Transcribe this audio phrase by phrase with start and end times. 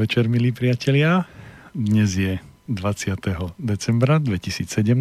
[0.00, 1.28] Podvečer, milí priatelia.
[1.76, 2.40] Dnes je
[2.72, 3.20] 20.
[3.60, 4.96] decembra 2017.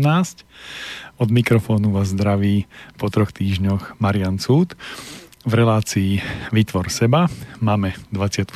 [1.15, 2.67] Od mikrofónu vás zdraví
[2.99, 4.75] po troch týždňoch Marian Cúd.
[5.47, 6.19] V relácii
[6.51, 7.31] Vytvor seba
[7.63, 8.51] máme 24.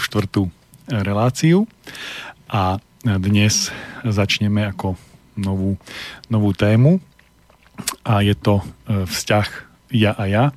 [0.92, 1.64] reláciu
[2.52, 2.76] a
[3.08, 3.72] dnes
[4.04, 5.00] začneme ako
[5.40, 5.80] novú,
[6.28, 7.00] novú tému
[8.04, 8.64] a je to e,
[9.08, 9.48] vzťah
[9.96, 10.46] ja a ja.
[10.52, 10.54] E,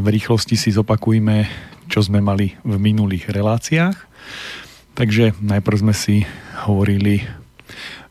[0.00, 1.44] v rýchlosti si zopakujme,
[1.92, 4.08] čo sme mali v minulých reláciách.
[5.00, 6.28] Takže najprv sme si
[6.68, 7.24] hovorili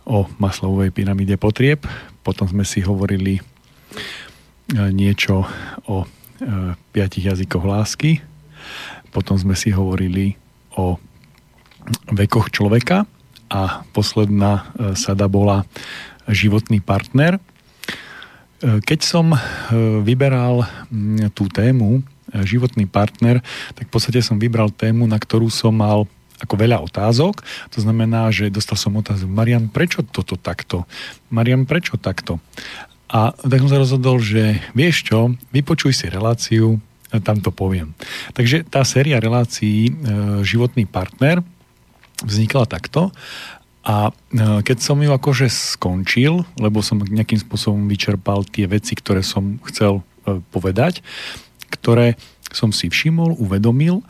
[0.09, 1.85] o maslovej pyramíde potrieb,
[2.25, 3.41] potom sme si hovorili e,
[4.89, 5.45] niečo
[5.85, 6.07] o e,
[6.89, 8.25] piatich jazykoch lásky,
[9.13, 10.33] potom sme si hovorili
[10.81, 10.97] o
[12.09, 13.05] vekoch človeka
[13.53, 15.69] a posledná e, sada bola
[16.25, 17.37] životný partner.
[18.65, 19.37] Keď som
[20.01, 20.65] vyberal
[21.37, 22.01] tú tému
[22.33, 23.45] životný partner,
[23.77, 27.43] tak v podstate som vybral tému, na ktorú som mal ako veľa otázok.
[27.75, 30.87] To znamená, že dostal som otázku, Marian, prečo toto takto?
[31.27, 32.39] Marian, prečo takto?
[33.09, 36.77] A tak som sa rozhodol, že vieš čo, vypočuj si reláciu,
[37.09, 37.97] tam to poviem.
[38.37, 39.91] Takže tá séria relácií e,
[40.45, 41.41] Životný partner
[42.21, 43.09] vznikla takto
[43.81, 49.25] a e, keď som ju akože skončil, lebo som nejakým spôsobom vyčerpal tie veci, ktoré
[49.25, 51.01] som chcel e, povedať,
[51.73, 52.13] ktoré
[52.53, 54.05] som si všimol, uvedomil,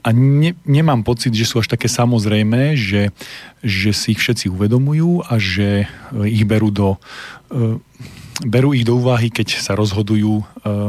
[0.00, 3.12] a ne, nemám pocit, že sú až také samozrejme, že,
[3.60, 5.86] že si ich všetci uvedomujú a že e,
[6.28, 6.96] ich berú do
[7.52, 7.78] e,
[8.40, 10.44] berú ich do úvahy, keď sa rozhodujú, e,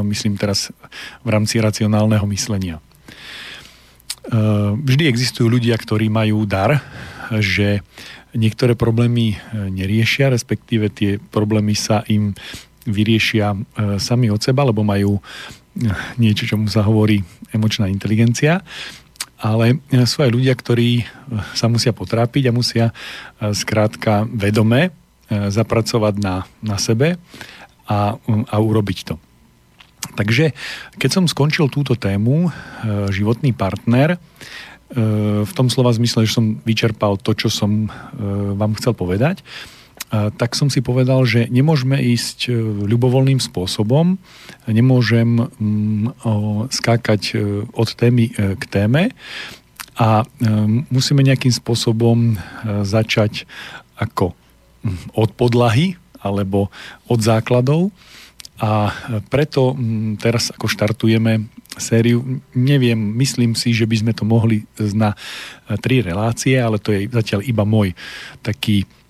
[0.08, 0.72] myslím teraz
[1.20, 2.80] v rámci racionálneho myslenia.
[4.78, 6.78] Vždy existujú ľudia, ktorí majú dar,
[7.42, 7.82] že
[8.30, 12.30] niektoré problémy neriešia, respektíve tie problémy sa im
[12.86, 13.58] vyriešia
[13.98, 15.18] sami od seba, lebo majú
[16.22, 17.18] niečo, čomu sa hovorí
[17.50, 18.62] emočná inteligencia
[19.42, 21.04] ale e, sú aj ľudia, ktorí e,
[21.58, 24.94] sa musia potrápiť a musia e, skrátka vedome
[25.32, 27.16] zapracovať na, na sebe
[27.88, 29.16] a, a urobiť to.
[30.12, 30.52] Takže
[31.00, 32.52] keď som skončil túto tému,
[33.08, 34.20] životný partner,
[34.92, 37.88] v tom slova zmysle, že som vyčerpal to, čo som
[38.60, 39.40] vám chcel povedať,
[40.12, 42.52] tak som si povedal, že nemôžeme ísť
[42.84, 44.20] ľubovoľným spôsobom,
[44.68, 46.20] nemôžem mm,
[46.68, 49.16] skákať e, od témy e, k téme.
[49.96, 50.24] A e,
[50.92, 52.36] musíme nejakým spôsobom
[52.84, 53.48] začať
[53.96, 54.36] ako
[54.84, 56.68] mm, od podlahy alebo
[57.08, 57.88] od základov.
[58.60, 58.92] A
[59.32, 62.20] preto mm, teraz ako štartujeme sériu,
[62.52, 65.16] neviem, myslím si, že by sme to mohli na
[65.80, 67.96] tri relácie, ale to je zatiaľ iba môj
[68.44, 69.01] taký E,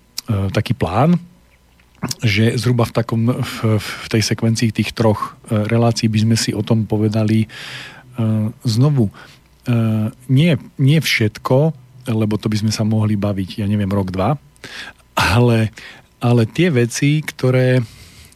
[0.53, 1.19] taký plán,
[2.19, 6.51] že zhruba v, takom, v, v tej sekvencii tých troch e, relácií by sme si
[6.51, 7.47] o tom povedali e,
[8.67, 9.09] znovu.
[10.27, 11.71] Nie, nie všetko,
[12.11, 14.35] lebo to by sme sa mohli baviť, ja neviem, rok, dva,
[15.15, 15.71] ale,
[16.19, 17.79] ale tie veci, ktoré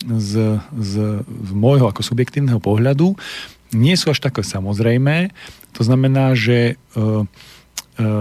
[0.08, 0.94] z, z,
[1.28, 3.20] z môjho ako subjektívneho pohľadu
[3.76, 5.36] nie sú až také samozrejmé.
[5.76, 7.24] To znamená, že Eh,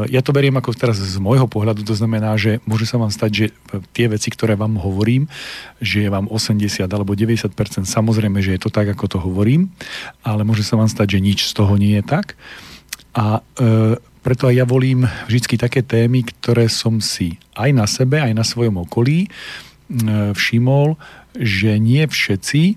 [0.08, 3.30] ja to beriem ako teraz z môjho pohľadu, to znamená, že môže sa vám stať,
[3.30, 3.46] že
[3.92, 5.28] tie veci, ktoré vám hovorím,
[5.84, 7.52] že je vám 80 alebo 90%,
[7.84, 9.68] samozrejme, že je to tak, ako to hovorím,
[10.24, 12.40] ale môže sa vám stať, že nič z toho nie je tak.
[13.12, 18.16] A e, preto aj ja volím vždy také témy, ktoré som si aj na sebe,
[18.16, 19.28] aj na svojom okolí e,
[20.32, 20.96] všimol,
[21.36, 22.74] že nie všetci e,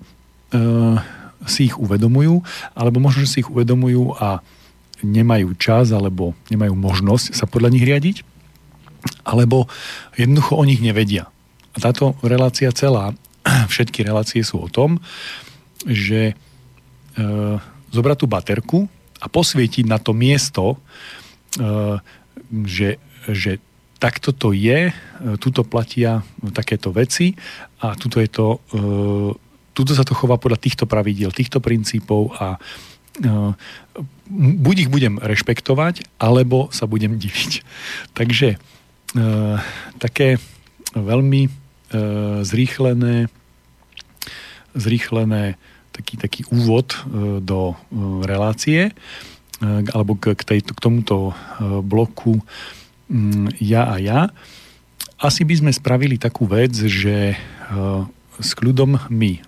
[1.48, 2.44] si ich uvedomujú,
[2.76, 4.44] alebo možno, že si ich uvedomujú a
[5.02, 8.22] nemajú čas alebo nemajú možnosť sa podľa nich riadiť,
[9.24, 9.68] alebo
[10.16, 11.28] jednoducho o nich nevedia.
[11.72, 13.14] A táto relácia celá,
[13.72, 15.00] všetky relácie sú o tom,
[15.86, 16.34] že e,
[17.90, 18.78] zobrať tú baterku
[19.20, 20.76] a posvietiť na to miesto,
[21.56, 21.98] e,
[22.66, 23.60] že, že
[24.00, 24.92] takto to je, e,
[25.36, 26.24] tuto platia
[26.56, 27.36] takéto veci
[27.84, 28.80] a tuto je to, e,
[29.76, 32.58] tuto sa to chová podľa týchto pravidiel, týchto princípov a e,
[34.38, 37.66] buď ich budem rešpektovať, alebo sa budem diviť.
[38.18, 38.58] Takže e,
[39.98, 40.38] také
[40.94, 41.50] veľmi e,
[42.46, 43.26] zrýchlené,
[44.74, 45.58] zrýchlené
[45.90, 46.98] taký, taký úvod e,
[47.42, 47.76] do e,
[48.26, 48.92] relácie e,
[49.90, 51.34] alebo k, k, tejto, k tomuto e,
[51.82, 52.38] bloku
[53.10, 54.20] mm, ja a ja.
[55.20, 57.36] Asi by sme spravili takú vec, že e,
[58.40, 59.40] s kľudom mi e,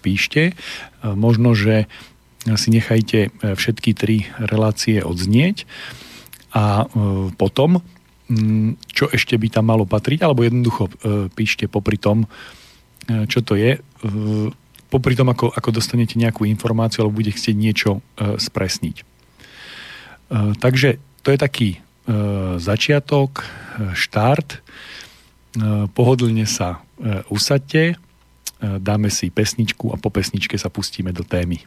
[0.00, 0.56] píšte.
[1.04, 1.88] Možno, že
[2.44, 5.68] si nechajte e, všetky tri relácie odznieť
[6.56, 6.96] a e,
[7.36, 7.84] potom,
[8.32, 10.92] mm, čo ešte by tam malo patriť, alebo jednoducho e,
[11.28, 12.24] píšte popri tom,
[13.10, 13.82] čo to je,
[14.86, 19.02] popri tom, ako, ako dostanete nejakú informáciu alebo bude chcieť niečo spresniť.
[20.62, 21.68] Takže to je taký
[22.60, 23.42] začiatok,
[23.98, 24.62] štart,
[25.90, 26.86] pohodlne sa
[27.34, 27.98] usadte,
[28.62, 31.66] dáme si pesničku a po pesničke sa pustíme do témy.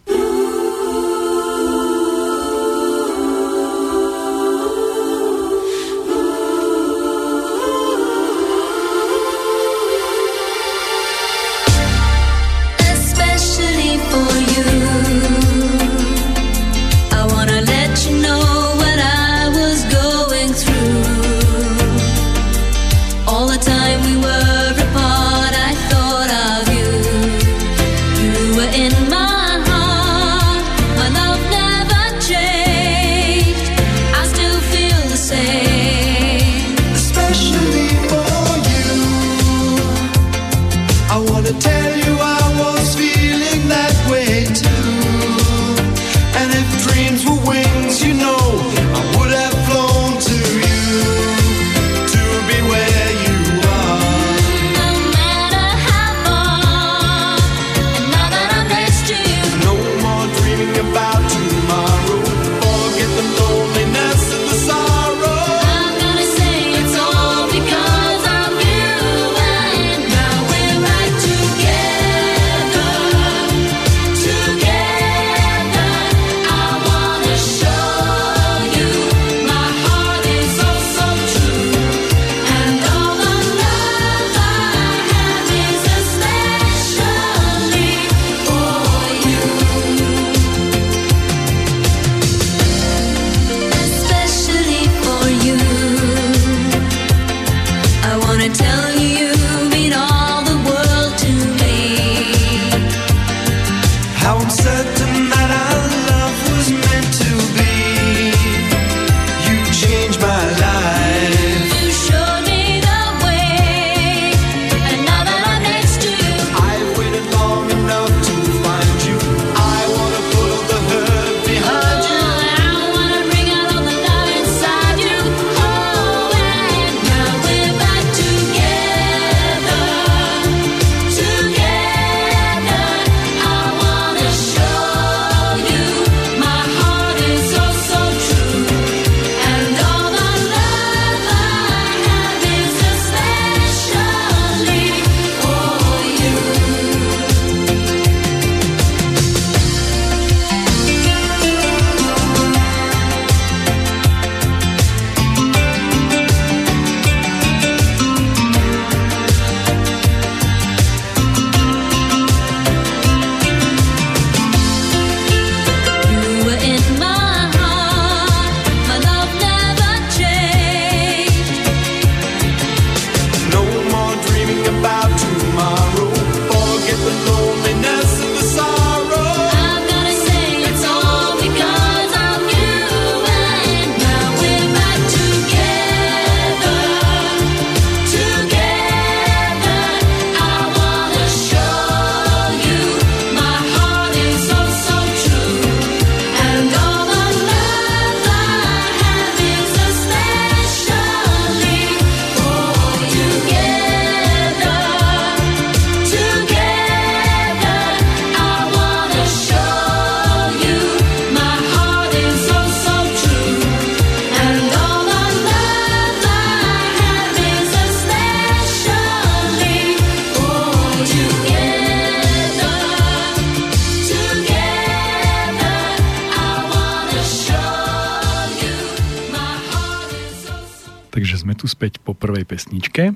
[232.42, 233.13] Pesničke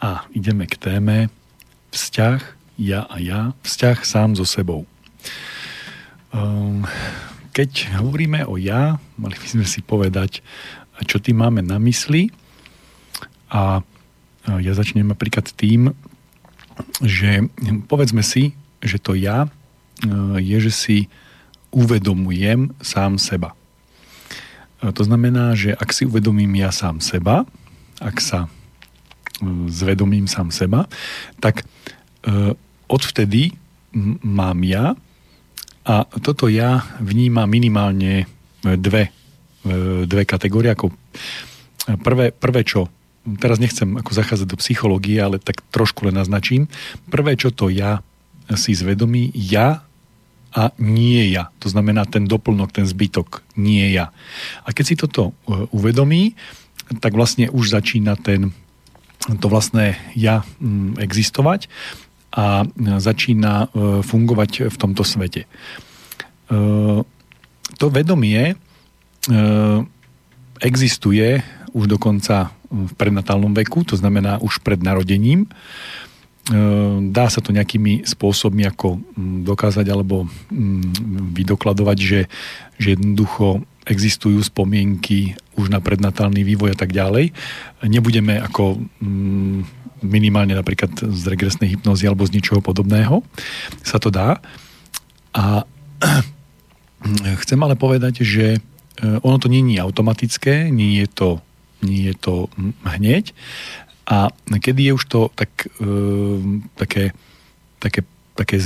[0.00, 1.28] a ideme k téme
[1.92, 2.40] vzťah
[2.80, 4.88] ja a ja, vzťah sám so sebou.
[6.32, 6.88] Ehm,
[7.52, 10.40] keď hovoríme o ja, mali by sme si povedať,
[11.04, 12.32] čo tým máme na mysli
[13.52, 13.84] a
[14.46, 15.92] ja začnem napríklad tým,
[17.02, 17.48] že
[17.90, 19.48] povedzme si, že to ja e,
[20.38, 20.98] je, že si
[21.74, 23.56] uvedomujem sám seba.
[24.84, 27.48] E, to znamená, že ak si uvedomím ja sám seba,
[28.00, 28.50] ak sa
[29.68, 30.88] zvedomím sám seba,
[31.44, 31.64] tak e,
[32.88, 33.52] odvtedy
[34.24, 34.96] mám ja
[35.84, 38.26] a toto ja vníma minimálne e,
[38.80, 39.12] dve,
[39.64, 40.72] e, dve kategórie.
[40.72, 40.88] Ako
[42.00, 42.88] prvé, prvé, čo
[43.38, 46.70] teraz nechcem ako zachádzať do psychológie, ale tak trošku len naznačím.
[47.10, 48.00] Prvé, čo to ja
[48.54, 49.82] si zvedomí, ja
[50.56, 51.52] a nie ja.
[51.60, 54.08] To znamená ten doplnok, ten zbytok, nie ja.
[54.64, 56.32] A keď si toto e, uvedomí,
[57.02, 58.54] tak vlastne už začína ten,
[59.40, 61.66] to vlastné ja mm, existovať
[62.36, 62.68] a
[63.00, 63.72] začína
[64.04, 65.48] fungovať v tomto svete.
[67.80, 68.60] To vedomie
[70.60, 71.40] existuje
[71.76, 75.44] už dokonca v prednatálnom veku, to znamená už pred narodením.
[75.44, 75.48] E,
[77.12, 82.20] dá sa to nejakými spôsobmi ako mm, dokázať alebo mm, vydokladovať, že,
[82.80, 87.30] že jednoducho existujú spomienky už na prednatálny vývoj a tak ďalej.
[87.86, 89.58] Nebudeme ako mm,
[90.02, 93.22] minimálne napríklad z regresnej hypnozy alebo z ničoho podobného
[93.80, 94.42] sa to dá.
[95.32, 95.62] A
[97.46, 98.60] chcem ale povedať, že e,
[99.22, 101.30] ono to je automatické, nie je to
[101.84, 102.34] nie je to
[102.84, 103.36] hneď.
[104.06, 105.88] A kedy je už to tak, e,
[106.78, 107.10] také,
[107.82, 108.06] také,
[108.38, 108.56] také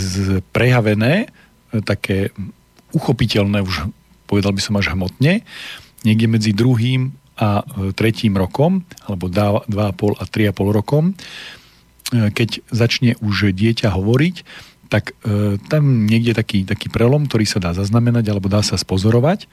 [0.53, 1.33] prejavené,
[1.87, 2.31] také
[2.93, 3.89] uchopiteľné už,
[4.31, 5.43] povedal by som až hmotne,
[6.07, 9.67] niekde medzi druhým a e, tretím rokom, alebo 2,5
[10.15, 11.15] a 3,5 rokom, e,
[12.31, 14.37] keď začne už dieťa hovoriť,
[14.87, 19.51] tak e, tam niekde taký, taký prelom, ktorý sa dá zaznamenať alebo dá sa spozorovať,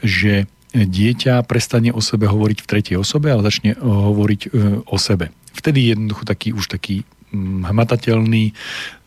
[0.00, 4.50] že dieťa prestane o sebe hovoriť v tretej osobe, ale začne eh, hovoriť eh,
[4.82, 5.30] o sebe.
[5.54, 8.50] Vtedy je jednoducho taký už taký hm, hmatateľný,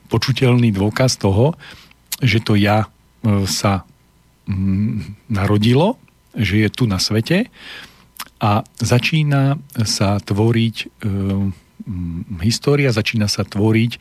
[0.08, 1.60] počuteľný dôkaz toho,
[2.24, 3.84] že to ja eh, sa
[5.28, 6.00] narodilo,
[6.36, 7.52] že je tu na svete
[8.40, 11.50] a začína sa tvoriť hm,
[12.44, 13.92] história, začína sa tvoriť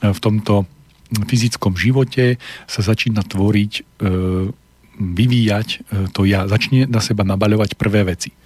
[0.00, 0.64] v tomto
[1.10, 2.38] fyzickom živote,
[2.70, 3.72] sa začína tvoriť
[5.00, 5.78] vyvíjať e,
[6.12, 8.36] to ja, začne na seba nabaľovať prvé veci.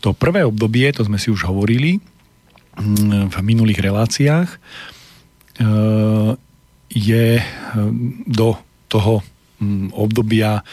[0.00, 1.98] To prvé obdobie, to sme si už hovorili
[2.78, 4.50] mm, v minulých reláciách,
[6.92, 7.26] je
[8.28, 8.48] do
[8.92, 9.35] toho mm,
[9.92, 10.64] obdobia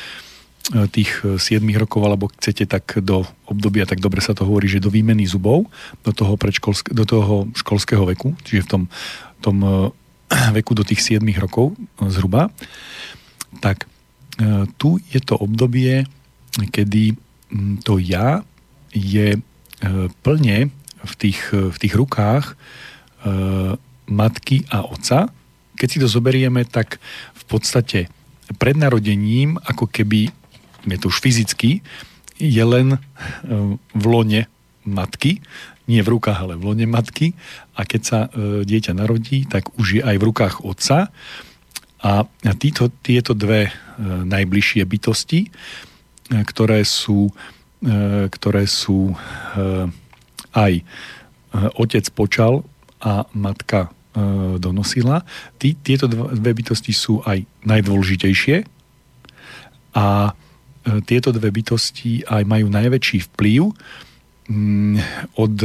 [0.96, 4.88] tých 7 rokov, alebo chcete tak do obdobia, tak dobre sa to hovorí, že do
[4.88, 5.68] výmeny zubov,
[6.08, 6.40] do toho,
[6.92, 8.84] do toho školského veku, čiže v tom,
[9.44, 9.58] tom
[10.58, 12.48] veku do tých 7 rokov zhruba,
[13.60, 13.92] tak
[14.34, 16.10] E, tu je to obdobie,
[16.74, 17.14] kedy
[17.86, 18.42] to ja
[18.90, 19.40] je e,
[20.26, 20.74] plne
[21.04, 22.54] v tých, v tých rukách e,
[24.10, 25.30] matky a otca.
[25.78, 26.98] Keď si to zoberieme, tak
[27.38, 28.10] v podstate
[28.60, 30.30] pred narodením, ako keby,
[30.84, 31.80] je to už fyzicky,
[32.42, 33.00] je len
[33.94, 34.50] v lone
[34.84, 35.40] matky,
[35.88, 37.36] nie v rukách, ale v lone matky.
[37.76, 38.20] A keď sa
[38.64, 41.12] dieťa narodí, tak už je aj v rukách otca.
[42.04, 42.28] A
[42.60, 43.72] títo, tieto dve e,
[44.28, 45.50] najbližšie bytosti, e,
[46.44, 47.32] ktoré sú,
[47.80, 49.16] e, ktoré sú
[50.54, 50.74] aj
[51.54, 52.68] otec počal
[53.02, 53.90] a matka
[54.62, 55.26] donosila,
[55.58, 58.62] tí, tieto dve bytosti sú aj najdôležitejšie
[59.98, 60.38] a
[61.10, 63.74] tieto dve bytosti aj majú najväčší vplyv
[64.52, 64.96] mm,
[65.40, 65.56] od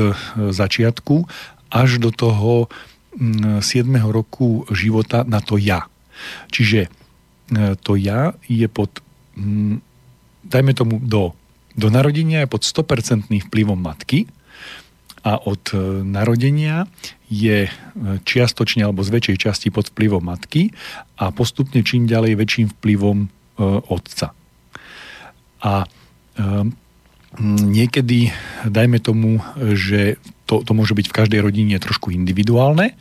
[0.55, 1.29] začiatku
[1.69, 2.73] až do toho
[3.19, 3.61] 7.
[3.61, 5.91] Mm, roku života na to ja.
[6.55, 6.89] Čiže e,
[7.83, 9.03] to ja je pod,
[9.35, 9.83] mm,
[10.47, 11.35] dajme tomu do,
[11.75, 14.31] do narodenia je pod 100% vplyvom matky
[15.29, 15.77] a od e,
[16.09, 16.89] narodenia
[17.29, 17.71] je e,
[18.25, 20.73] čiastočne alebo z väčšej časti pod vplyvom matky
[21.21, 23.29] a postupne čím ďalej väčším vplyvom
[23.91, 24.31] otca.
[25.67, 25.83] A
[27.43, 28.31] niekedy,
[28.63, 29.43] dajme tomu,
[29.75, 30.15] že
[30.47, 32.95] to, to môže byť v každej rodine trošku individuálne,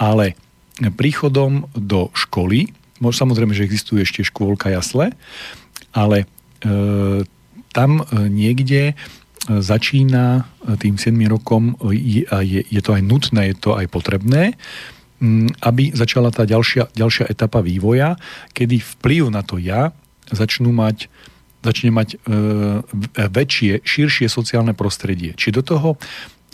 [0.00, 0.34] ale
[0.80, 5.14] príchodom do školy, samozrejme, že existuje ešte škôlka jasle,
[5.94, 6.26] ale e,
[7.70, 8.94] tam e, niekde e,
[9.48, 14.56] začína e, tým 7 rokom a je, je to aj nutné, je to aj potrebné,
[15.64, 18.20] aby začala tá ďalšia, ďalšia etapa vývoja,
[18.52, 19.92] kedy vplyv na to ja
[20.28, 21.08] začnú mať
[21.64, 22.16] začne mať e,
[23.16, 25.32] väčšie, širšie sociálne prostredie.
[25.32, 25.96] Či do toho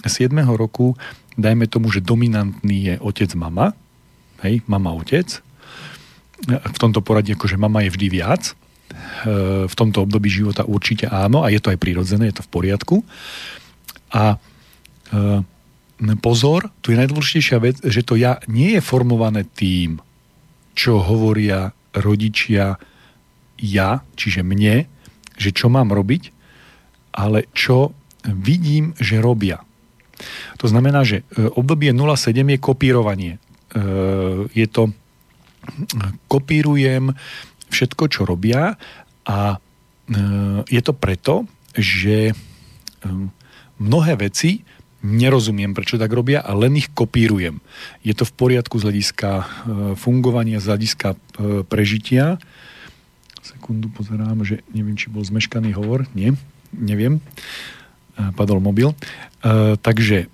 [0.07, 0.31] 7.
[0.55, 0.95] roku,
[1.35, 3.75] dajme tomu, že dominantný je otec, mama,
[4.47, 5.43] hej, mama, otec.
[6.47, 8.55] V tomto poradí akože mama je vždy viac.
[8.91, 12.53] E, v tomto období života určite áno a je to aj prirodzené, je to v
[12.53, 12.97] poriadku.
[14.11, 14.37] A
[15.15, 20.03] e, pozor, tu je najdôležitejšia vec, že to ja nie je formované tým,
[20.75, 22.79] čo hovoria rodičia
[23.61, 24.89] ja, čiže mne,
[25.37, 26.33] že čo mám robiť,
[27.15, 27.93] ale čo
[28.25, 29.61] vidím, že robia.
[30.61, 33.35] To znamená, že e, obdobie 07 je kopírovanie.
[33.71, 34.91] Eh, je to,
[36.27, 37.15] kopírujem
[37.71, 38.77] všetko, čo robia
[39.25, 41.47] a eh, je to preto,
[41.79, 42.37] že eh,
[43.81, 44.67] mnohé veci
[45.01, 47.65] nerozumiem, prečo tak robia a len ich kopírujem.
[48.05, 49.45] Je to v poriadku z hľadiska e,
[49.97, 51.19] fungovania, z hľadiska e,
[51.65, 52.37] prežitia.
[53.41, 56.05] Sekundu pozerám, že neviem, či bol zmeškaný hovor.
[56.13, 56.37] Nie,
[56.77, 57.25] neviem.
[58.21, 58.93] E, padol mobil.
[59.81, 60.29] Takže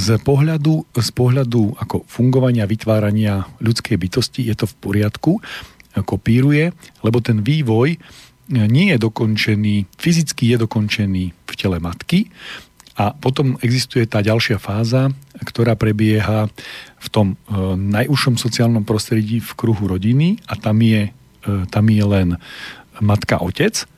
[0.00, 5.32] z pohľadu, z pohľadu ako fungovania, vytvárania ľudskej bytosti je to v poriadku,
[6.00, 6.72] kopíruje,
[7.04, 8.00] lebo ten vývoj
[8.52, 12.28] nie je dokončený, fyzicky je dokončený v tele matky,
[12.92, 15.08] a potom existuje tá ďalšia fáza,
[15.40, 16.52] ktorá prebieha
[17.00, 17.36] v tom e,
[17.72, 22.36] najúžšom sociálnom prostredí v kruhu rodiny a tam je, e, tam je len
[23.00, 23.88] matka, otec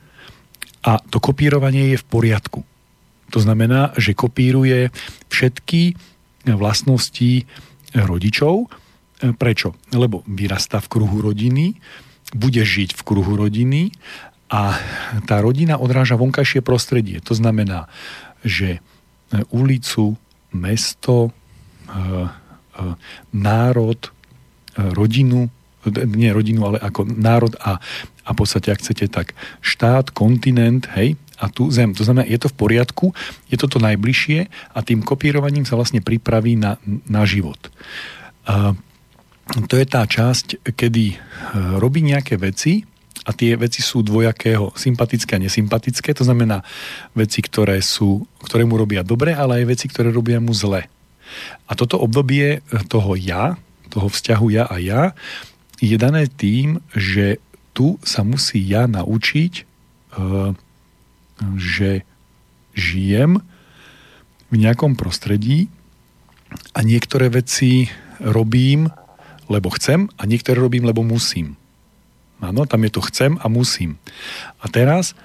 [0.87, 2.61] a to kopírovanie je v poriadku.
[3.35, 4.95] To znamená, že kopíruje
[5.27, 5.99] všetky
[6.47, 7.51] vlastnosti
[7.97, 8.71] rodičov.
[9.25, 9.73] E, prečo?
[9.97, 11.81] Lebo vyrastá v kruhu rodiny,
[12.37, 13.97] bude žiť v kruhu rodiny
[14.53, 14.77] a
[15.25, 17.25] tá rodina odráža vonkajšie prostredie.
[17.25, 17.89] To znamená,
[18.45, 18.81] že e,
[19.49, 20.21] ulicu,
[20.53, 21.33] mesto,
[21.89, 21.97] e,
[23.33, 24.01] národ,
[24.75, 25.47] rodinu,
[26.11, 27.79] nie rodinu, ale ako národ a,
[28.27, 31.95] a v podstate, ak chcete, tak štát, kontinent, hej, a tu zem.
[31.95, 33.07] To znamená, je to v poriadku,
[33.47, 37.59] je to to najbližšie a tým kopírovaním sa vlastne pripraví na, na život.
[39.45, 41.21] To je tá časť, kedy
[41.77, 42.89] robí nejaké veci,
[43.25, 46.61] a tie veci sú dvojakého sympatické a nesympatické, to znamená
[47.17, 50.85] veci, ktoré, sú, ktoré mu robia dobre, ale aj veci, ktoré robia mu zle.
[51.65, 52.61] A toto obdobie
[52.93, 53.57] toho ja,
[53.89, 55.03] toho vzťahu ja a ja,
[55.81, 57.41] je dané tým, že
[57.73, 60.51] tu sa musí ja naučiť, eh,
[61.59, 61.91] že
[62.77, 63.41] žijem
[64.53, 65.73] v nejakom prostredí
[66.77, 67.91] a niektoré veci
[68.23, 68.93] robím,
[69.49, 71.57] lebo chcem a niektoré robím, lebo musím.
[72.43, 73.97] Áno, tam je to chcem a musím.
[74.61, 75.17] A teraz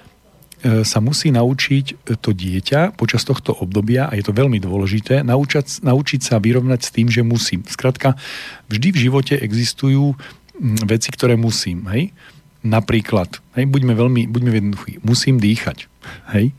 [0.62, 5.84] e, sa musí naučiť to dieťa počas tohto obdobia, a je to veľmi dôležité, naučať,
[5.84, 7.60] naučiť sa vyrovnať s tým, že musím.
[7.66, 8.16] Skrátka,
[8.72, 10.16] vždy v živote existujú
[10.86, 11.88] veci, ktoré musím.
[11.88, 12.12] Hej?
[12.60, 15.88] Napríklad, hej, buďme veľmi buďme jednoduchí, musím dýchať.
[16.36, 16.52] Hej?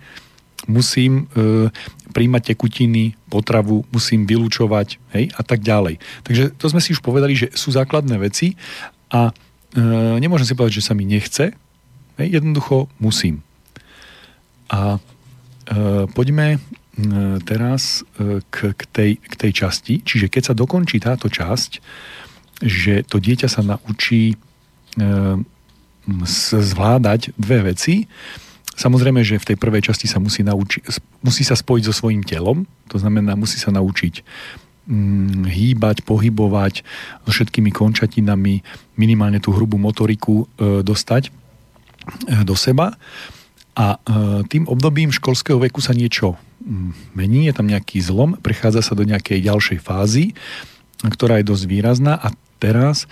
[0.66, 1.70] Musím e,
[2.12, 5.32] príjmať tekutiny, potravu, musím vylúčovať hej?
[5.34, 5.98] a tak ďalej.
[6.28, 8.60] Takže to sme si už povedali, že sú základné veci
[9.10, 9.32] a
[9.72, 9.80] E,
[10.20, 11.56] nemôžem si povedať, že sa mi nechce,
[12.20, 13.40] jednoducho musím.
[14.68, 15.00] A e,
[16.12, 16.60] poďme e,
[17.48, 18.04] teraz
[18.52, 21.80] k, k, tej, k tej časti, čiže keď sa dokončí táto časť,
[22.62, 24.38] že to dieťa sa naučí
[26.52, 28.06] zvládať dve veci,
[28.72, 30.82] Samozrejme, že v tej prvej časti sa musí, nauči-
[31.22, 34.24] musí sa spojiť so svojím telom, to znamená, musí sa naučiť
[34.82, 36.82] Mm, hýbať, pohybovať
[37.24, 38.66] so všetkými končatinami,
[38.98, 41.32] minimálne tú hrubú motoriku e, dostať e,
[42.42, 42.98] do seba.
[43.78, 43.98] A e,
[44.50, 46.34] tým obdobím školského veku sa niečo
[46.66, 50.34] mm, mení, je tam nejaký zlom, prechádza sa do nejakej ďalšej fázy,
[51.06, 53.06] ktorá je dosť výrazná a teraz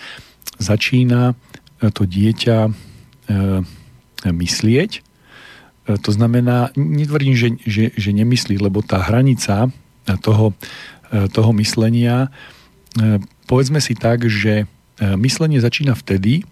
[0.58, 1.38] začína
[1.80, 2.70] to dieťa
[4.26, 4.92] myslieť.
[5.90, 9.74] To znamená, netvrdím, že, že, že nemyslí, lebo tá hranica
[10.22, 10.54] toho
[11.10, 12.30] E, toho myslenia.
[12.94, 13.18] E,
[13.50, 14.66] povedzme si tak, že e,
[15.18, 16.46] myslenie začína vtedy,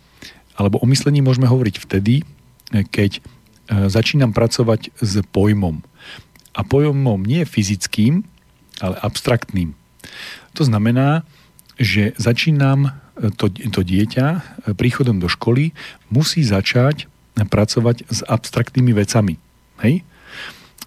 [0.58, 2.26] alebo o myslení môžeme hovoriť vtedy,
[2.90, 3.22] keď
[3.68, 5.86] začínam pracovať s pojmom.
[6.58, 8.26] A pojmom nie fyzickým,
[8.82, 9.78] ale abstraktným.
[10.58, 11.22] To znamená,
[11.78, 12.98] že začínam
[13.38, 14.28] to, to dieťa
[14.74, 15.78] príchodom do školy
[16.10, 17.06] musí začať
[17.46, 19.38] pracovať s abstraktnými vecami.
[19.86, 20.02] Hej?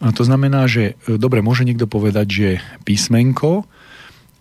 [0.00, 2.48] A to znamená, že e, dobre, môže niekto povedať, že
[2.82, 3.68] písmenko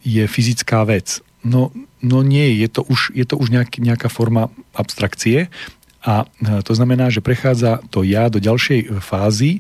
[0.01, 1.19] je fyzická vec.
[1.43, 5.51] No, no nie, je to už, je to už nejak, nejaká forma abstrakcie
[5.99, 9.59] a e, to znamená, že prechádza to ja do ďalšej fázy,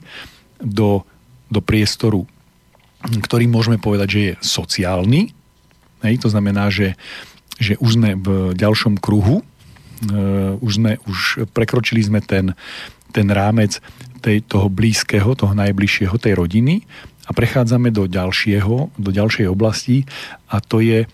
[0.63, 1.03] do,
[1.51, 2.23] do priestoru,
[3.03, 5.35] ktorý môžeme povedať, že je sociálny.
[5.99, 6.95] Hej, to znamená, že,
[7.59, 9.58] že už sme v ďalšom kruhu, uh,
[10.63, 12.55] už, sme, už prekročili sme ten,
[13.11, 13.83] ten rámec
[14.23, 16.83] tej, toho blízkeho, toho najbližšieho, tej rodiny
[17.27, 20.07] a prechádzame do ďalšieho, do ďalšej oblasti
[20.47, 21.07] a to je e,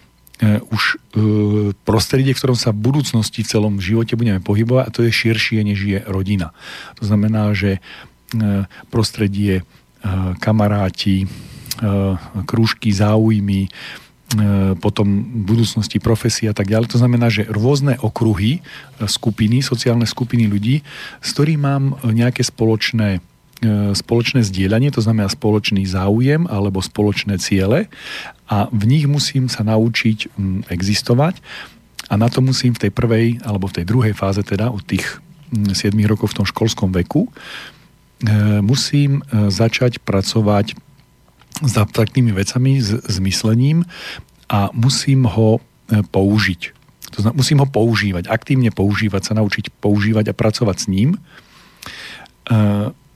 [0.69, 0.95] už e,
[1.85, 5.59] prostredie, v ktorom sa v budúcnosti v celom živote budeme pohybovať a to je širšie,
[5.65, 6.53] než je rodina.
[7.01, 7.79] To znamená, že
[8.91, 9.63] prostredie,
[10.41, 11.29] kamaráti,
[12.45, 13.69] krúžky, záujmy,
[14.81, 16.97] potom v budúcnosti profesia a tak ďalej.
[16.97, 18.61] To znamená, že rôzne okruhy, e,
[19.05, 20.81] skupiny, sociálne skupiny ľudí,
[21.21, 23.21] s ktorými mám nejaké spoločné
[23.63, 27.87] e, spoločné zdieľanie, to znamená spoločný záujem alebo spoločné ciele
[28.49, 30.33] a v nich musím sa naučiť
[30.73, 31.39] existovať
[32.09, 35.21] a na to musím v tej prvej alebo v tej druhej fáze teda od tých
[35.53, 37.29] 7 rokov v tom školskom veku
[38.65, 40.84] musím začať pracovať
[41.63, 43.87] s abstraktnými vecami, s, s myslením
[44.51, 46.75] a musím ho e, použiť.
[47.15, 51.09] To znamená, musím ho používať, aktívne používať, sa naučiť používať a pracovať s ním.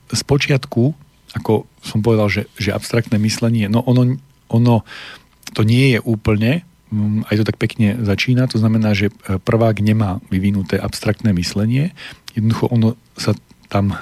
[0.08, 0.96] Z počiatku,
[1.36, 4.16] ako som povedal, že, že abstraktné myslenie, no ono,
[4.48, 4.88] ono
[5.52, 9.84] to nie je úplne, mm, aj to tak pekne začína, to znamená, že e, prvák
[9.84, 11.92] nemá vyvinuté abstraktné myslenie,
[12.32, 13.36] jednoducho ono sa
[13.68, 13.92] tam,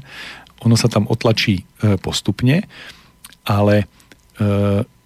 [0.66, 1.64] ono sa tam otlačí
[2.02, 2.66] postupne
[3.46, 3.86] ale e,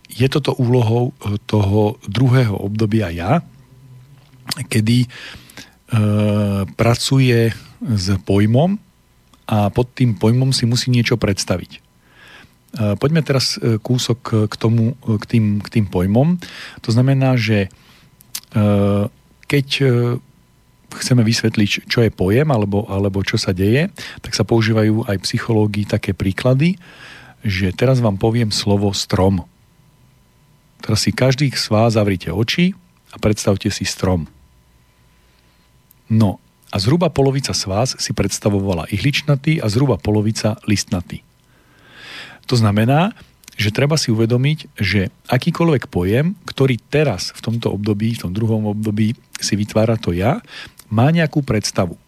[0.09, 3.45] je toto úlohou e, toho druhého obdobia ja,
[4.67, 5.09] kedy e,
[6.75, 7.53] pracuje
[7.85, 8.81] s pojmom
[9.47, 11.93] a pod tým pojmom si musí niečo predstaviť.
[12.71, 16.39] Poďme teraz kúsok k, tomu, k, tým, k tým pojmom.
[16.87, 17.67] To znamená, že
[19.51, 19.67] keď
[20.95, 23.91] chceme vysvetliť, čo je pojem alebo, alebo čo sa deje,
[24.23, 26.79] tak sa používajú aj psychológii také príklady,
[27.45, 29.45] že teraz vám poviem slovo strom.
[30.81, 32.73] Teraz si každý z vás zavrite oči
[33.13, 34.29] a predstavte si strom.
[36.11, 41.27] No a zhruba polovica z vás si predstavovala ihličnatý a zhruba polovica listnatý.
[42.47, 43.15] To znamená,
[43.61, 48.73] že treba si uvedomiť, že akýkoľvek pojem, ktorý teraz v tomto období, v tom druhom
[48.73, 50.41] období si vytvára to ja,
[50.89, 52.01] má nejakú predstavu.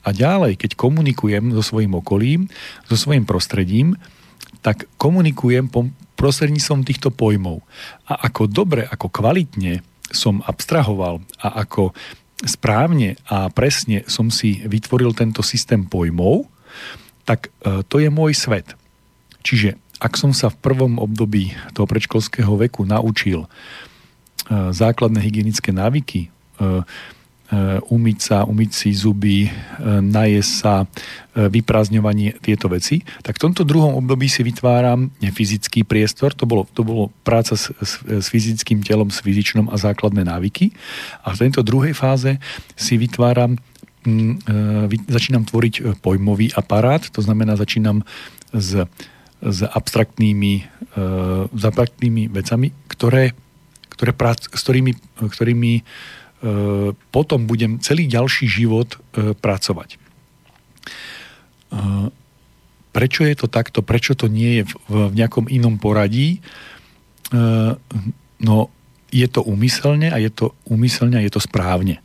[0.00, 2.48] A ďalej, keď komunikujem so svojím okolím,
[2.88, 4.00] so svojím prostredím,
[4.60, 5.72] tak komunikujem
[6.20, 7.64] prostredníctvom týchto pojmov.
[8.04, 9.80] A ako dobre, ako kvalitne
[10.12, 11.96] som abstrahoval a ako
[12.44, 16.48] správne a presne som si vytvoril tento systém pojmov,
[17.24, 18.76] tak e, to je môj svet.
[19.44, 23.48] Čiže ak som sa v prvom období toho predškolského veku naučil e,
[24.72, 26.28] základné hygienické návyky, e,
[27.90, 29.52] umyť sa, umyť si zuby, eh,
[29.98, 36.30] najesť sa, eh, vyprázdňovanie tieto veci, tak v tomto druhom období si vytváram fyzický priestor,
[36.30, 40.70] to bolo, to bolo práca s, s, s fyzickým telom, s fyzičnom a základné návyky.
[41.26, 42.38] A v tejto druhej fáze
[42.78, 43.58] si vytváram
[45.12, 48.00] začínam tvoriť pojmový aparát, to znamená začínam
[48.48, 48.88] s,
[49.44, 50.64] s abstraktnými,
[51.52, 53.36] s abstraktnými vecami, ktoré,
[53.92, 56.19] ktoré prác, s ktorými, ktorými E,
[57.12, 59.96] potom budem celý ďalší život e, pracovať.
[59.96, 59.98] E,
[62.96, 63.84] prečo je to takto?
[63.84, 66.42] Prečo to nie je v nejakom inom poradí?
[68.42, 68.56] No,
[69.14, 72.02] je to úmyselne a je to úmyselne a je to správne.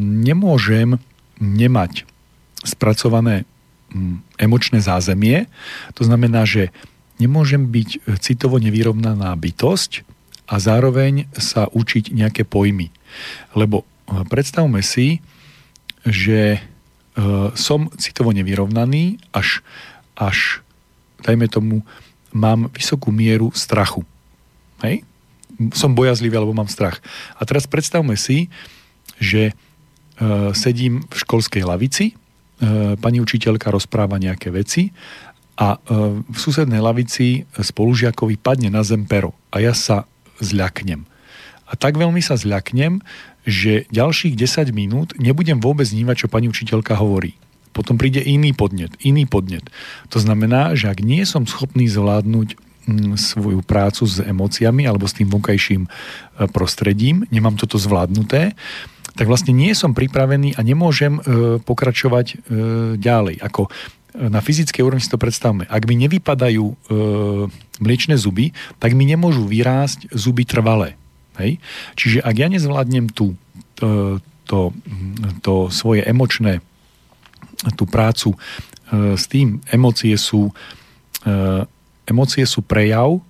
[0.00, 0.96] Nemôžem
[1.36, 2.08] nemať
[2.64, 3.44] spracované
[4.40, 5.44] emočné zázemie,
[5.92, 6.72] to znamená, že
[7.20, 10.08] nemôžem byť citovo nevyrovnaná bytosť,
[10.50, 12.90] a zároveň sa učiť nejaké pojmy.
[13.54, 15.22] Lebo e, predstavme si,
[16.02, 16.60] že e,
[17.54, 19.62] som citovo nevyrovnaný, až,
[20.18, 20.66] až
[21.22, 21.86] dajme tomu,
[22.34, 24.02] mám vysokú mieru strachu.
[24.82, 25.06] Hej?
[25.70, 26.98] Som bojazlivý, alebo mám strach.
[27.38, 28.50] A teraz predstavme si,
[29.22, 29.54] že e,
[30.58, 32.18] sedím v školskej lavici,
[33.00, 34.92] pani učiteľka rozpráva nejaké veci
[35.56, 40.04] a v susednej lavici spolužiakovi padne na zem pero a ja sa
[40.42, 41.06] zľaknem.
[41.70, 42.98] A tak veľmi sa zľaknem,
[43.46, 47.38] že ďalších 10 minút nebudem vôbec vnímať, čo pani učiteľka hovorí.
[47.70, 49.62] Potom príde iný podnet, iný podnet.
[50.10, 55.14] To znamená, že ak nie som schopný zvládnuť mm, svoju prácu s emóciami alebo s
[55.14, 55.90] tým vonkajším e,
[56.50, 58.58] prostredím, nemám toto zvládnuté,
[59.14, 61.20] tak vlastne nie som pripravený a nemôžem e,
[61.62, 62.36] pokračovať e,
[62.98, 63.38] ďalej.
[63.38, 63.70] Ako
[64.14, 65.66] na fyzickej úrovni si to predstavme.
[65.70, 66.74] Ak mi nevypadajú e,
[67.78, 68.50] mliečne zuby,
[68.82, 70.98] tak mi nemôžu vyrásť zuby trvalé.
[71.38, 71.62] Hej?
[71.94, 73.38] Čiže ak ja nezvládnem tú,
[73.78, 74.18] to,
[74.50, 74.74] to,
[75.40, 76.58] to svoje emočné,
[77.78, 78.38] tú prácu e,
[79.14, 80.50] s tým, emócie sú,
[81.22, 81.32] e,
[82.08, 83.20] emócie sú prejav e,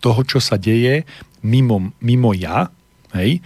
[0.00, 1.06] toho, čo sa deje
[1.44, 2.72] mimo, mimo ja,
[3.14, 3.38] hej?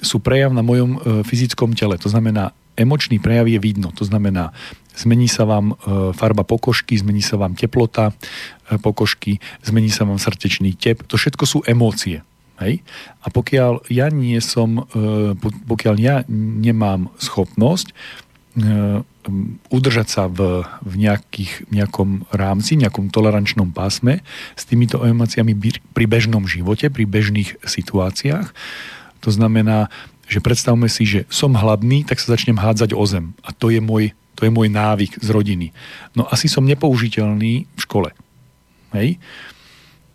[0.00, 2.00] sú prejav na mojom e, fyzickom tele.
[2.00, 3.92] To znamená, emočný prejav je vidno.
[3.92, 4.56] To znamená,
[4.96, 5.74] zmení sa vám e,
[6.16, 11.06] farba pokožky, zmení sa vám teplota e, pokožky, zmení sa vám srdečný tep.
[11.10, 12.22] To všetko sú emócie.
[12.60, 12.84] Hej?
[13.24, 15.34] A pokiaľ ja nie som, e,
[15.66, 17.92] pokiaľ ja nemám schopnosť
[19.70, 24.26] udržať sa v, v nejakých, nejakom rámci, nejakom tolerančnom pásme
[24.58, 25.54] s týmito emóciami
[25.94, 28.50] pri bežnom živote, pri bežných situáciách,
[29.20, 29.92] to znamená,
[30.30, 33.36] že predstavme si, že som hladný, tak sa začnem hádzať o zem.
[33.44, 35.76] A to je môj, to je môj návyk z rodiny.
[36.16, 38.16] No asi som nepoužiteľný v škole.
[38.96, 39.20] Hej?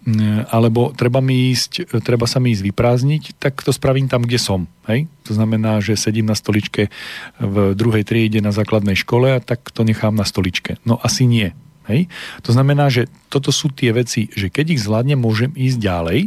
[0.06, 4.42] Mm, alebo treba, mi ísť, treba sa mi ísť vyprázdniť, tak to spravím tam, kde
[4.42, 4.66] som.
[4.90, 5.06] Hej?
[5.30, 6.90] To znamená, že sedím na stoličke
[7.38, 10.82] v druhej triede na základnej škole a tak to nechám na stoličke.
[10.90, 11.54] No asi nie.
[11.86, 12.10] Hej?
[12.42, 16.20] To znamená, že toto sú tie veci, že keď ich zvládnem, môžem ísť ďalej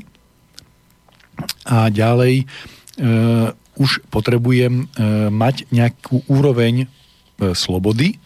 [1.66, 2.44] a ďalej e,
[3.78, 4.84] už potrebujem e,
[5.30, 6.90] mať nejakú úroveň
[7.55, 8.18] slobody.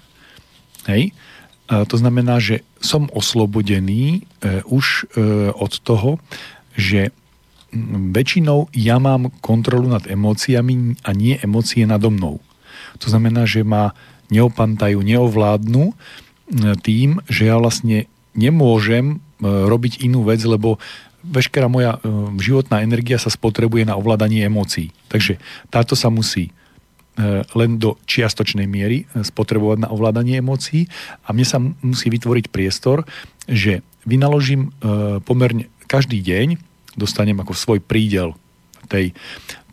[0.89, 1.13] Hej?
[1.73, 6.19] E, to znamená, že som oslobodený e, už e, od toho,
[6.75, 7.15] že
[8.13, 12.37] väčšinou ja mám kontrolu nad emóciami a nie emócie nado mnou.
[13.01, 13.97] To znamená, že ma
[14.29, 15.97] neopantajú, neovládnu
[16.85, 18.05] tým, že ja vlastne
[18.37, 20.77] nemôžem robiť inú vec, lebo
[21.25, 21.97] veškerá moja
[22.37, 24.93] životná energia sa spotrebuje na ovládanie emócií.
[25.09, 25.41] Takže
[25.73, 26.53] táto sa musí
[27.53, 30.89] len do čiastočnej miery spotrebovať na ovládanie emócií
[31.29, 33.05] a mne sa musí vytvoriť priestor,
[33.45, 34.73] že vynaložím
[35.29, 36.57] pomerne každý deň
[36.97, 38.33] dostanem ako svoj prídel
[38.89, 39.13] tej,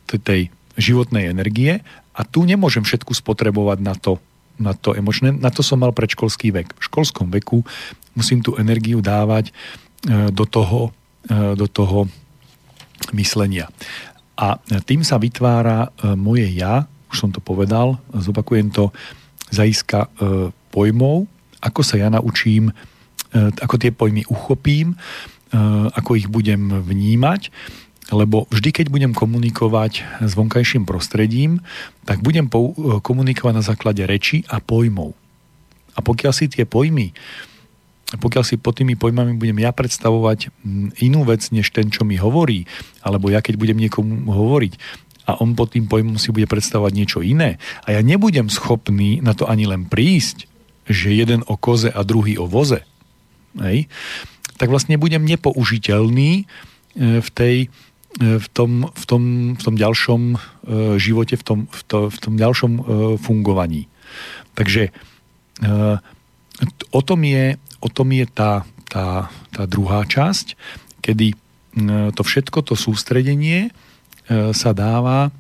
[0.04, 1.84] tej, životnej energie
[2.16, 4.18] a tu nemôžem všetku spotrebovať na to,
[4.56, 5.36] na to emočné.
[5.36, 6.80] Na to som mal predškolský vek.
[6.80, 7.68] V školskom veku
[8.16, 10.96] musím tú energiu dávať e, do toho,
[11.28, 12.08] e, do toho
[13.12, 13.68] myslenia.
[14.40, 14.56] A
[14.88, 18.94] tým sa vytvára e, moje ja, už som to povedal, zopakujem to,
[19.50, 20.06] zaiska
[20.70, 21.26] pojmov,
[21.58, 22.70] ako sa ja naučím,
[23.34, 24.94] ako tie pojmy uchopím
[25.50, 25.58] Eh,
[25.98, 27.50] ako ich budem vnímať,
[28.14, 31.66] lebo vždy, keď budem komunikovať s vonkajším prostredím,
[32.06, 32.46] tak budem
[33.02, 35.18] komunikovať na základe reči a pojmov.
[35.98, 37.18] A pokiaľ si tie pojmy,
[38.22, 40.54] pokiaľ si pod tými pojmami budem ja predstavovať
[41.02, 42.70] inú vec, než ten, čo mi hovorí,
[43.02, 44.78] alebo ja keď budem niekomu hovoriť,
[45.30, 47.62] a on pod tým pojmom si bude predstavovať niečo iné.
[47.86, 50.50] A ja nebudem schopný na to ani len prísť,
[50.90, 52.82] že jeden o koze a druhý o voze,
[53.62, 53.86] hej,
[54.58, 57.56] tak vlastne budem nepoužiteľný e, v tej
[58.20, 59.24] e, v tom, v tom,
[59.56, 60.38] v tom ďalšom e,
[60.98, 62.72] živote, v tom, v, to, v tom ďalšom
[63.22, 63.86] fungovaní.
[64.58, 64.92] Takže
[66.92, 70.60] o tom je, o tom je tá, tá, tá druhá časť,
[71.00, 71.36] kedy
[72.16, 73.72] to všetko, to sústredenie
[74.30, 75.34] sa dáva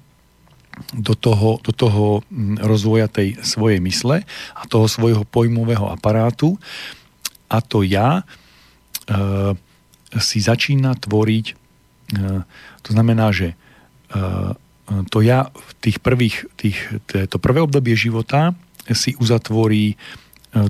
[0.95, 2.25] do toho, do toho
[2.57, 4.25] rozvoja tej svojej mysle
[4.57, 6.57] a toho svojho pojmového aparátu.
[7.49, 9.53] A to ja uh,
[10.17, 11.45] si začína tvoriť,
[12.17, 12.41] uh,
[12.81, 13.53] to znamená, že
[15.13, 16.77] to ja v tých prvých, tých,
[17.29, 18.57] to prvé obdobie života
[18.89, 20.01] si uzatvorí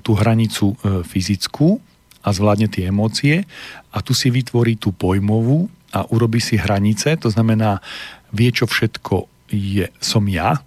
[0.04, 0.76] tú hranicu
[1.08, 1.80] fyzickú
[2.20, 3.48] a zvládne tie emócie
[3.96, 7.82] a tu si vytvorí tú pojmovú a urobí si hranice, to znamená,
[8.30, 10.62] vie, čo všetko je, som ja,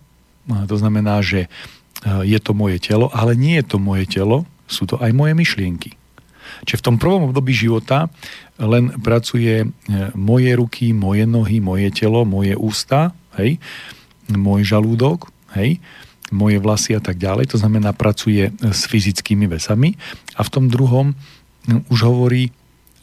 [0.66, 1.46] to znamená, že
[2.26, 5.94] je to moje telo, ale nie je to moje telo, sú to aj moje myšlienky.
[6.66, 8.10] Čiže v tom prvom období života
[8.58, 9.66] len pracuje e,
[10.14, 13.58] moje ruky, moje nohy, moje telo, moje ústa, hej,
[14.30, 15.82] môj žalúdok, hej,
[16.30, 17.50] moje vlasy a tak ďalej.
[17.54, 19.98] To znamená, pracuje e, s fyzickými vesami.
[20.38, 21.14] A v tom druhom
[21.90, 22.50] už hovorí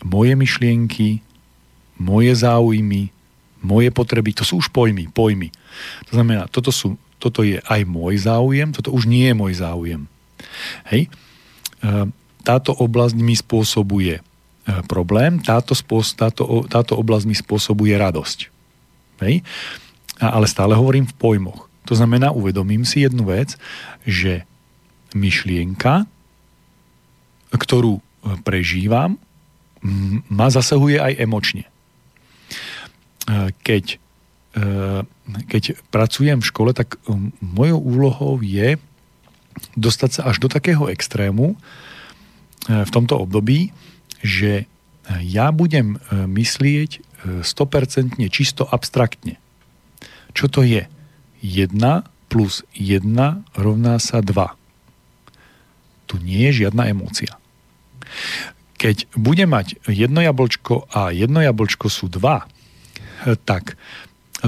[0.04, 1.24] moje myšlienky,
[2.00, 3.12] moje záujmy,
[3.60, 5.52] moje potreby, to sú už pojmy, pojmy.
[6.10, 10.08] To znamená, toto, sú, toto je aj môj záujem, toto už nie je môj záujem.
[10.88, 11.12] Hej?
[11.84, 12.08] E,
[12.48, 14.22] táto oblasť mi spôsobuje e,
[14.88, 18.48] problém, táto, spôsob, táto, táto oblasť mi spôsobuje radosť.
[19.28, 19.44] Hej?
[20.24, 21.68] Ale stále hovorím v pojmoch.
[21.92, 23.60] To znamená, uvedomím si jednu vec,
[24.08, 24.48] že
[25.12, 26.08] myšlienka,
[27.52, 28.02] ktorú e,
[28.48, 29.20] prežívam,
[30.28, 31.64] ma zasahuje aj emočne.
[33.62, 34.02] Keď,
[35.46, 35.64] keď
[35.94, 36.98] pracujem v škole, tak
[37.38, 38.82] mojou úlohou je
[39.78, 41.54] dostať sa až do takého extrému,
[42.68, 43.72] E, v tomto období,
[44.20, 44.68] že
[45.24, 47.02] ja budem myslieť
[47.42, 49.40] 100% e, čisto abstraktne.
[50.36, 50.86] Čo to je?
[51.40, 51.72] 1
[52.28, 53.02] plus 1
[53.56, 54.36] rovná sa 2.
[56.06, 57.40] Tu nie je žiadna emócia.
[58.80, 62.48] Keď budem mať jedno jablčko a jedno jablčko sú dva,
[63.46, 63.76] tak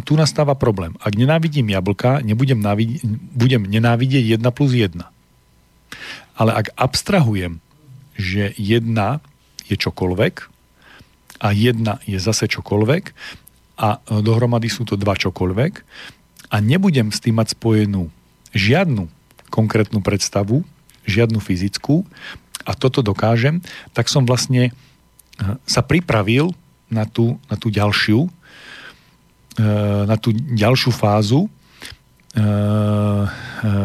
[0.05, 0.95] tu nastáva problém.
[1.03, 3.03] Ak nenávidím jablka, nebudem návidieť,
[3.36, 5.03] budem nenávidieť 1 plus 1.
[6.39, 7.60] Ale ak abstrahujem
[8.21, 9.23] že jedna
[9.65, 10.36] je čokoľvek
[11.41, 13.03] a jedna je zase čokoľvek
[13.81, 15.73] a dohromady sú to dva čokoľvek
[16.53, 18.13] a nebudem s tým mať spojenú
[18.53, 19.10] žiadnu
[19.49, 20.62] konkrétnu predstavu,
[21.07, 22.05] žiadnu fyzickú
[22.67, 23.63] a toto dokážem,
[23.95, 24.73] tak som vlastne eh,
[25.65, 26.53] sa pripravil
[26.91, 28.31] na tú, na tú ďalšiu eh,
[30.07, 31.51] na tú ďalšiu fázu
[32.31, 33.27] Eh, eh,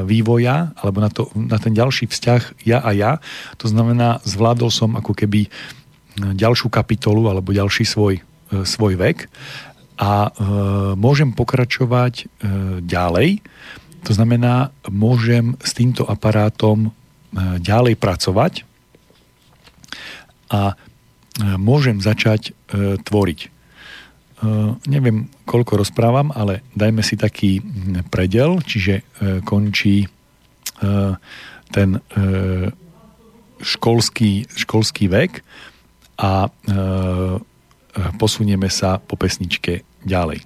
[0.07, 3.19] vývoja alebo na, to, na ten ďalší vzťah ja a ja.
[3.59, 5.51] To znamená, zvládol som ako keby eh,
[6.31, 8.23] ďalšiu kapitolu alebo ďalší svoj,
[8.63, 9.27] svoj vek
[9.99, 10.31] a
[10.95, 12.31] môžem pokračovať
[12.87, 13.43] ďalej.
[14.07, 16.95] To znamená, môžem s týmto aparátom
[17.59, 18.63] ďalej pracovať
[20.53, 20.79] a
[21.57, 22.53] môžem začať
[23.03, 23.56] tvoriť.
[24.85, 27.65] Neviem, koľko rozprávam, ale dajme si taký
[28.13, 29.01] predel, čiže
[29.49, 30.05] končí
[31.73, 31.89] ten
[33.57, 35.41] školský, školský vek
[36.21, 36.53] a
[38.21, 40.45] posunieme sa po pesničke ďalej.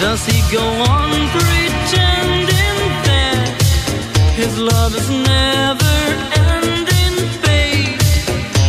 [0.00, 3.62] Does he go on pretending that
[4.34, 5.96] his love is never
[6.48, 8.00] ending, babe?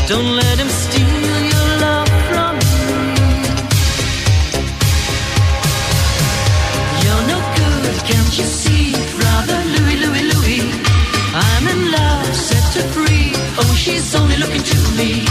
[0.09, 3.31] Don't let him steal your love from me.
[7.01, 10.63] You're no good, can't you see, brother Louis Louis Louis?
[11.33, 13.31] I'm in love, set to free.
[13.57, 15.23] Oh, she's only looking to me.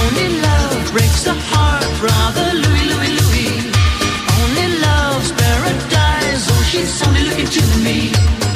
[0.00, 2.67] Only love breaks a heart, brother Louis.
[6.78, 8.47] she's only looking to me.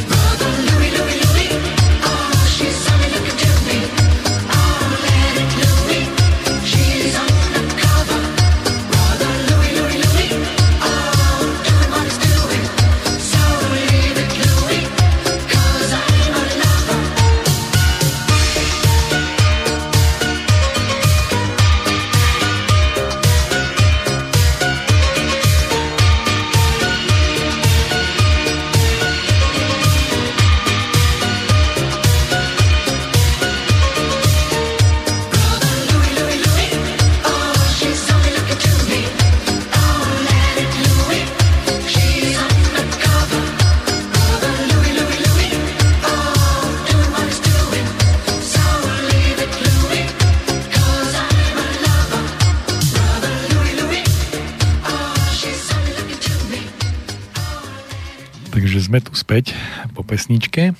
[60.13, 60.77] Pesničke.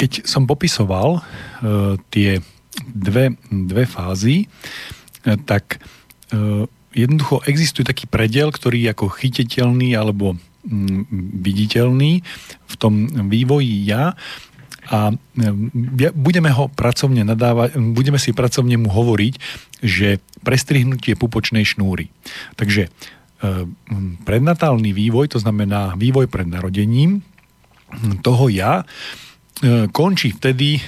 [0.00, 1.20] Keď som popisoval
[2.08, 2.40] tie
[2.88, 4.48] dve, dve fázy,
[5.44, 5.76] tak
[6.96, 10.40] jednoducho existuje taký predel, ktorý je ako chytiteľný alebo
[11.44, 12.24] viditeľný
[12.68, 14.16] v tom vývoji ja
[14.90, 15.14] a
[16.16, 19.34] budeme ho pracovne nadávať, budeme si pracovne mu hovoriť,
[19.80, 22.10] že prestrihnutie pupočnej šnúry.
[22.58, 23.19] Takže Ehm,
[24.24, 27.24] prednatálny vývoj, to znamená vývoj pred narodením
[28.22, 30.82] toho ja, e, končí vtedy, e,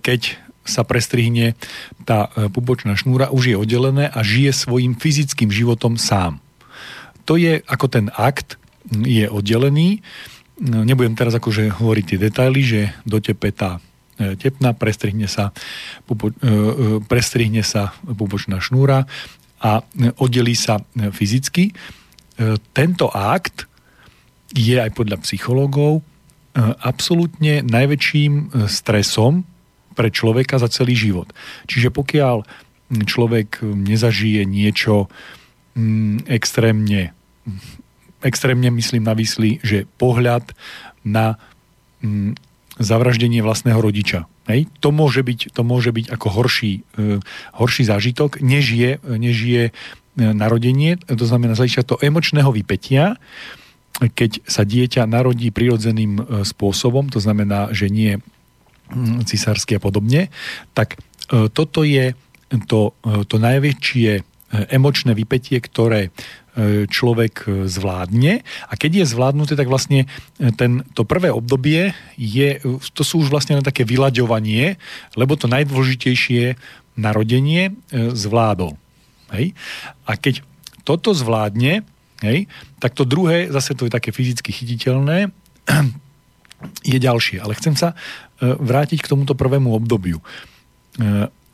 [0.00, 0.36] keď
[0.68, 1.56] sa prestrihne
[2.04, 6.42] tá e, pubočná šnúra, už je oddelené a žije svojim fyzickým životom sám.
[7.24, 8.56] To je ako ten akt,
[8.88, 10.00] je oddelený.
[10.58, 13.84] Nebudem teraz akože hovoriť tie detaily, že dotepe tá
[14.18, 15.54] tepna, prestrihne sa,
[16.08, 16.34] pupo,
[17.06, 19.06] prestrihne sa pubočná šnúra
[19.58, 19.82] a
[20.22, 21.70] oddelí sa fyzicky.
[21.70, 21.72] E,
[22.70, 23.66] tento akt
[24.54, 26.00] je aj podľa psychológov
[26.58, 29.46] absolútne najväčším stresom
[29.94, 31.30] pre človeka za celý život.
[31.70, 32.42] Čiže pokiaľ
[32.88, 35.12] človek nezažije niečo
[35.76, 37.12] mm, extrémne,
[38.24, 40.54] extrémne myslím na vysli, že pohľad
[41.04, 41.36] na
[42.00, 42.38] mm,
[42.80, 44.24] zavraždenie vlastného rodiča.
[44.48, 44.66] Hej?
[44.80, 47.20] To, môže byť, to môže byť ako horší, e,
[47.54, 49.72] horší zážitok, než je, než je e,
[50.16, 53.20] narodenie, to znamená z to emočného vypetia,
[53.98, 58.16] keď sa dieťa narodí prirodzeným e, spôsobom, to znamená, že nie
[58.88, 60.32] mm, cisársky a podobne,
[60.72, 60.96] tak
[61.28, 62.16] e, toto je
[62.64, 62.96] to,
[63.28, 64.24] to najväčšie
[64.72, 66.08] emočné vypetie, ktoré
[66.90, 70.10] človek zvládne a keď je zvládnuté, tak vlastne
[70.58, 72.58] ten, to prvé obdobie je,
[72.98, 74.74] to sú už vlastne také vyľaďovanie,
[75.14, 76.58] lebo to najdôležitejšie
[76.98, 78.74] narodenie zvládol.
[79.30, 79.54] Hej?
[80.08, 80.42] A keď
[80.82, 81.84] toto zvládne,
[82.24, 82.48] hej,
[82.80, 85.28] tak to druhé, zase to je také fyzicky chytiteľné,
[86.92, 87.38] je ďalšie.
[87.44, 87.96] Ale chcem sa e,
[88.56, 90.18] vrátiť k tomuto prvému obdobiu.
[90.18, 90.24] E,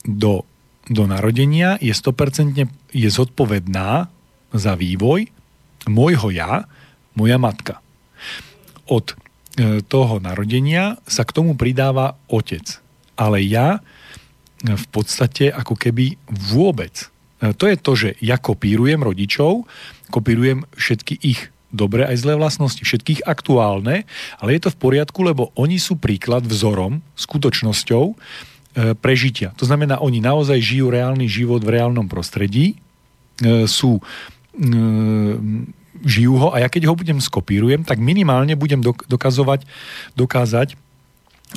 [0.06, 0.46] do,
[0.86, 2.62] do narodenia je 100%
[2.94, 4.06] je zodpovedná
[4.54, 5.28] za vývoj
[5.90, 6.64] môjho ja,
[7.12, 7.82] moja matka.
[8.88, 12.80] Od e, toho narodenia sa k tomu pridáva otec.
[13.18, 13.84] Ale ja
[14.64, 17.12] v podstate ako keby vôbec
[17.44, 19.68] E, to je to, že ja kopírujem rodičov,
[20.08, 24.06] kopírujem všetky ich dobré aj zlé vlastnosti, všetkých aktuálne,
[24.38, 28.14] ale je to v poriadku, lebo oni sú príklad, vzorom, skutočnosťou e,
[28.94, 29.50] prežitia.
[29.58, 32.78] To znamená, oni naozaj žijú reálny život v reálnom prostredí,
[33.42, 33.98] e, sú
[36.04, 39.66] žijú ho a ja keď ho budem skopírujem, tak minimálne budem dokazovať,
[40.14, 40.78] dokázať,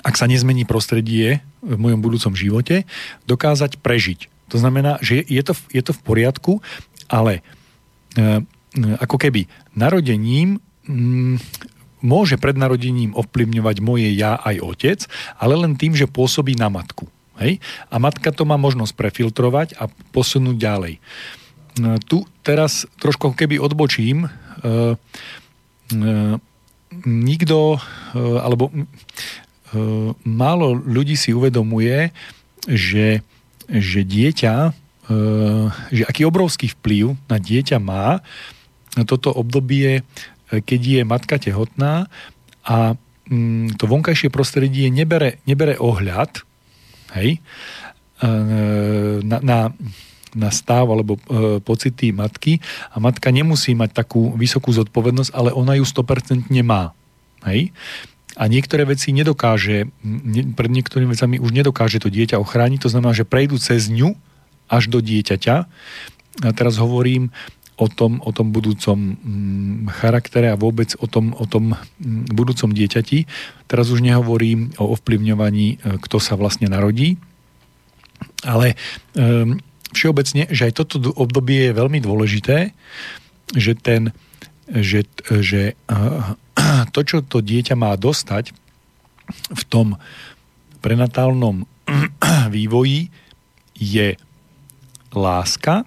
[0.06, 2.86] ak sa nezmení prostredie v mojom budúcom živote,
[3.26, 4.30] dokázať prežiť.
[4.54, 6.54] To znamená, že je to, je to v poriadku,
[7.12, 7.43] ale
[8.16, 8.45] e,
[9.02, 11.41] ako keby narodením mm,
[12.00, 15.00] môže pred narodením ovplyvňovať moje ja aj otec,
[15.41, 17.10] ale len tým, že pôsobí na matku.
[17.41, 17.60] Hej?
[17.89, 20.93] A matka to má možnosť prefiltrovať a posunúť ďalej.
[21.78, 24.25] E, tu teraz trošku keby odbočím.
[24.25, 24.36] E, e,
[27.05, 27.80] nikto, e,
[28.17, 28.73] alebo
[30.23, 32.15] málo ľudí si uvedomuje,
[32.65, 33.21] že
[33.67, 34.71] že dieťa,
[35.91, 38.23] že aký obrovský vplyv na dieťa má
[39.03, 40.07] toto obdobie,
[40.47, 42.07] keď je matka tehotná
[42.63, 42.95] a
[43.75, 46.47] to vonkajšie prostredie nebere, nebere ohľad
[47.19, 47.43] hej,
[49.28, 49.75] na, na,
[50.38, 52.61] na stav alebo e, pocity matky
[52.93, 56.93] a matka nemusí mať takú vysokú zodpovednosť, ale ona ju 100% má.
[57.43, 57.73] Hej?
[58.38, 59.89] a niektoré veci nedokáže,
[60.53, 64.13] pred niektorými vecami už nedokáže to dieťa ochrániť, to znamená, že prejdú cez ňu
[64.69, 65.55] až do dieťaťa.
[66.45, 67.33] A teraz hovorím
[67.81, 72.69] o tom, o tom budúcom mm, charaktere a vôbec o tom, o tom mm, budúcom
[72.69, 73.25] dieťati.
[73.65, 77.17] Teraz už nehovorím o ovplyvňovaní, e, kto sa vlastne narodí,
[78.45, 78.77] ale
[79.98, 82.78] všeobecne, že aj toto obdobie je veľmi dôležité,
[83.58, 84.14] že ten,
[84.70, 85.10] že,
[85.41, 85.74] že
[86.93, 88.54] to, čo to dieťa má dostať
[89.50, 89.98] v tom
[90.86, 91.66] prenatálnom
[92.56, 93.10] vývoji,
[93.78, 94.18] je
[95.14, 95.86] láska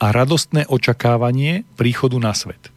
[0.00, 2.72] a radostné očakávanie príchodu na svet.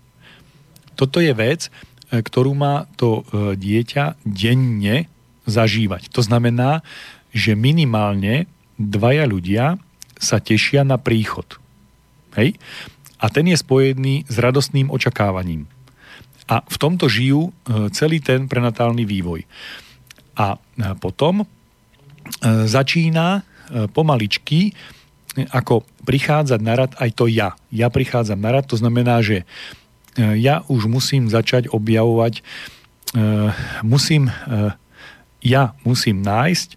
[0.93, 1.73] Toto je vec,
[2.11, 5.09] e, ktorú má to e, dieťa denne
[5.49, 6.13] zažívať.
[6.13, 6.85] To znamená,
[7.33, 8.45] že minimálne
[8.77, 9.77] dvaja ľudia
[10.17, 11.45] sa tešia na príchod.
[12.39, 12.57] Hej?
[13.23, 15.67] A ten je spojený s radostným očakávaním.
[16.47, 19.47] A v tomto žijú e, celý ten prenatálny vývoj.
[20.35, 20.57] A e,
[20.99, 21.45] potom e,
[22.67, 23.47] začína
[23.95, 24.75] pomaličky
[25.49, 27.55] ako prichádzať na rad aj to ja.
[27.71, 29.47] Ja prichádzam na rad, to znamená, že
[30.19, 32.43] ja už musím začať objavovať,
[33.81, 34.29] musím,
[35.41, 36.69] ja musím nájsť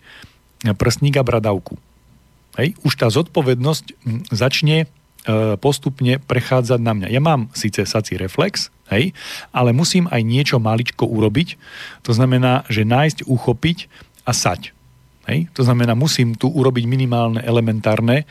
[0.79, 1.77] prstník a bradavku.
[2.57, 2.77] Hej?
[2.83, 3.85] Už tá zodpovednosť
[4.33, 4.89] začne
[5.59, 7.09] postupne prechádzať na mňa.
[7.11, 9.11] Ja mám síce sací reflex, hej,
[9.51, 11.59] ale musím aj niečo maličko urobiť.
[12.07, 13.91] To znamená, že nájsť, uchopiť
[14.23, 14.71] a sať.
[15.27, 15.51] Hej?
[15.59, 18.25] To znamená, musím tu urobiť minimálne elementárne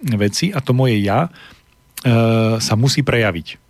[0.00, 1.30] veci a to moje ja e,
[2.58, 3.60] sa musí prejaviť.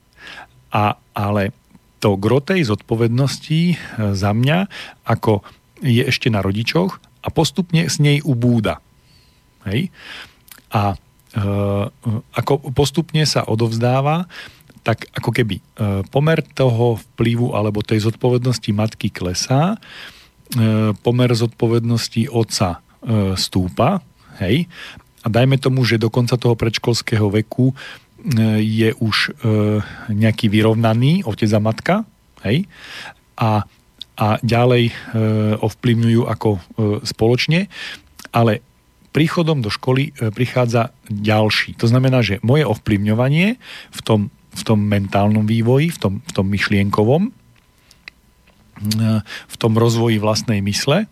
[0.70, 1.50] A, ale
[1.98, 3.76] to grotej zodpovednosti e,
[4.14, 4.59] za mňa,
[5.02, 5.42] ako
[5.82, 8.78] je ešte na rodičoch a postupne s nej ubúda.
[9.68, 9.92] Hej?
[10.72, 10.96] A e,
[12.32, 14.24] ako postupne sa odovzdáva,
[14.88, 15.62] tak ako keby e,
[16.08, 24.00] pomer toho vplyvu alebo tej zodpovednosti matky klesá, e, pomer zodpovednosti otca e, stúpa,
[24.40, 24.64] hej,
[25.20, 27.74] a dajme tomu, že do konca toho predškolského veku
[28.58, 29.30] je už
[30.10, 31.94] nejaký vyrovnaný otec a matka,
[32.46, 32.66] hej,
[33.38, 33.66] a,
[34.14, 34.94] a ďalej
[35.58, 36.58] ovplyvňujú ako
[37.02, 37.66] spoločne,
[38.30, 38.62] ale
[39.11, 41.74] príchodom do školy prichádza ďalší.
[41.80, 43.56] To znamená, že moje ovplyvňovanie
[43.90, 44.20] v tom,
[44.52, 47.22] v tom mentálnom vývoji, v tom, v tom myšlienkovom,
[49.26, 51.11] v tom rozvoji vlastnej mysle,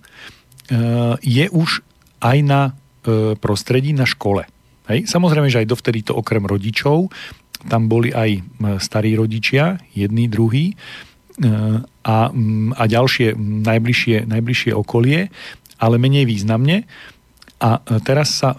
[1.23, 1.83] je už
[2.23, 2.61] aj na
[3.39, 4.47] prostredí na škole.
[4.91, 5.11] Hej?
[5.11, 7.11] Samozrejme, že aj dovtedy to okrem rodičov,
[7.67, 8.45] tam boli aj
[8.79, 10.79] starí rodičia, jedný, druhý,
[12.07, 12.17] a,
[12.77, 15.29] a ďalšie najbližšie, najbližšie okolie,
[15.77, 16.89] ale menej významne.
[17.57, 18.53] A teraz sa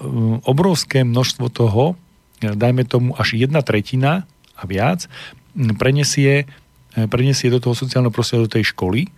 [0.46, 1.94] obrovské množstvo toho,
[2.42, 4.26] dajme tomu až jedna tretina
[4.58, 5.06] a viac,
[5.78, 6.50] prenesie,
[7.10, 9.10] prenesie do toho sociálneho prostredia, do tej školy,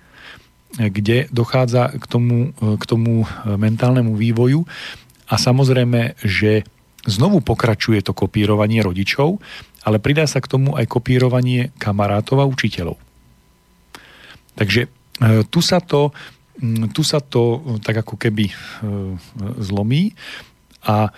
[0.76, 4.68] kde dochádza k tomu, k tomu mentálnemu vývoju
[5.32, 6.68] a samozrejme, že
[7.08, 9.40] znovu pokračuje to kopírovanie rodičov,
[9.88, 13.00] ale pridá sa k tomu aj kopírovanie kamarátov a učiteľov.
[14.60, 14.90] Takže e,
[15.48, 16.12] tu sa to,
[16.92, 18.54] tu sa to tak ako keby e,
[19.64, 20.12] zlomí
[20.84, 21.12] a e,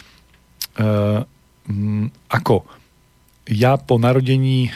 [2.30, 2.56] ako
[3.52, 4.70] ja po narodení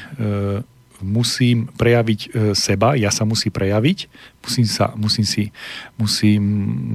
[1.00, 4.10] musím prejaviť seba, ja sa musí prejaviť,
[4.42, 5.44] musím, sa, musím si
[5.96, 6.42] musím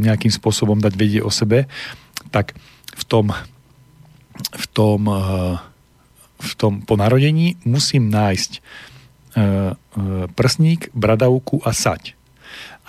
[0.03, 1.71] nejakým spôsobom dať vedieť o sebe,
[2.35, 2.59] tak
[2.97, 3.33] v tom,
[4.51, 5.01] v tom,
[6.37, 8.61] v tom po narodení musím nájsť
[10.37, 12.20] prsník, bradavku a sať.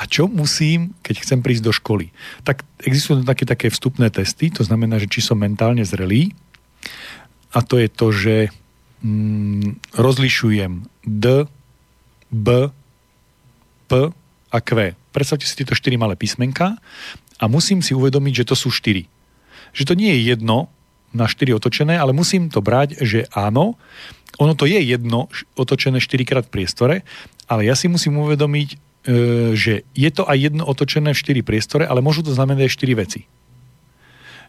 [0.01, 2.09] A čo musím, keď chcem prísť do školy?
[2.41, 6.33] Tak existujú také, také vstupné testy, to znamená, že či som mentálne zrelý.
[7.53, 8.35] A to je to, že
[9.05, 11.25] mm, rozlišujem D,
[12.33, 12.47] B,
[13.85, 13.91] P
[14.49, 14.97] a Q.
[15.13, 16.81] Predstavte si tieto štyri malé písmenka
[17.37, 19.05] a musím si uvedomiť, že to sú štyri
[19.71, 20.67] že to nie je jedno
[21.11, 23.75] na 4 otočené, ale musím to brať, že áno,
[24.39, 25.27] ono to je jedno
[25.59, 26.95] otočené 4 krát v priestore,
[27.51, 28.79] ale ja si musím uvedomiť,
[29.57, 33.01] že je to aj jedno otočené v 4 priestore, ale môžu to znamenať aj 4
[33.01, 33.21] veci.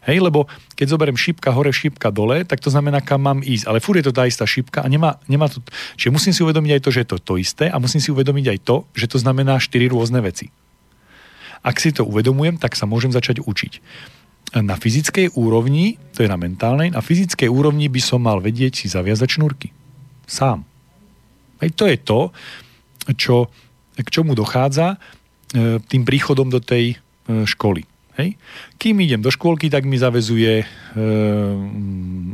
[0.03, 3.71] Hej, lebo keď zoberiem šípka hore, šípka dole, tak to znamená, kam mám ísť.
[3.71, 5.63] Ale furt je to tá istá šípka a nemá, nemá to...
[5.95, 8.45] Čiže musím si uvedomiť aj to, že je to to isté a musím si uvedomiť
[8.51, 10.51] aj to, že to znamená 4 rôzne veci.
[11.63, 13.73] Ak si to uvedomujem, tak sa môžem začať učiť
[14.61, 18.85] na fyzickej úrovni, to je na mentálnej, na fyzickej úrovni by som mal vedieť si
[18.85, 19.73] zaviazať šnúrky.
[20.29, 20.61] Sám.
[21.57, 22.29] Aj to je to,
[23.17, 23.49] čo,
[24.01, 27.85] k čomu dochádza e, tým príchodom do tej e, školy.
[28.17, 28.37] Hej?
[28.81, 30.65] Kým idem do škôlky, tak mi zavezuje e,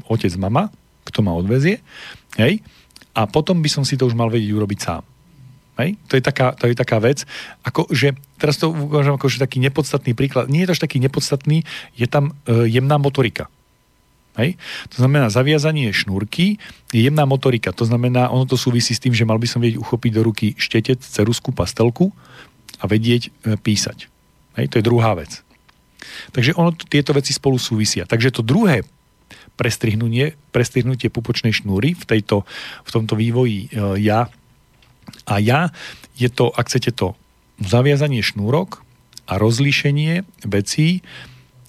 [0.07, 0.72] otec, mama,
[1.03, 1.84] kto ma odvezie.
[2.39, 2.64] Hej?
[3.16, 5.03] A potom by som si to už mal vedieť urobiť sám.
[5.80, 5.99] Hej?
[6.07, 7.24] To, je taká, to je taká vec,
[7.64, 10.51] ako, že teraz to ukážem ako že taký nepodstatný príklad.
[10.51, 11.64] Nie je to až taký nepodstatný,
[11.95, 13.47] je tam jemná motorika.
[14.40, 14.56] Hej?
[14.96, 16.58] To znamená, zaviazanie šnúrky
[16.96, 17.76] je jemná motorika.
[17.76, 20.48] To znamená, ono to súvisí s tým, že mal by som vedieť uchopiť do ruky
[20.56, 22.16] štetec, cerusku, pastelku
[22.80, 24.08] a vedieť e, písať.
[24.58, 24.66] Hej?
[24.72, 25.44] To je druhá vec.
[26.32, 28.08] Takže ono, tieto veci spolu súvisia.
[28.08, 28.88] Takže to druhé
[29.60, 32.48] prestrihnutie, prestrihnutie pupočnej šnúry v, tejto,
[32.88, 34.32] v tomto vývoji e, ja
[35.26, 35.74] a ja
[36.16, 37.18] je to, ak chcete to,
[37.60, 38.82] zaviazanie šnúrok
[39.28, 41.04] a rozlíšenie vecí,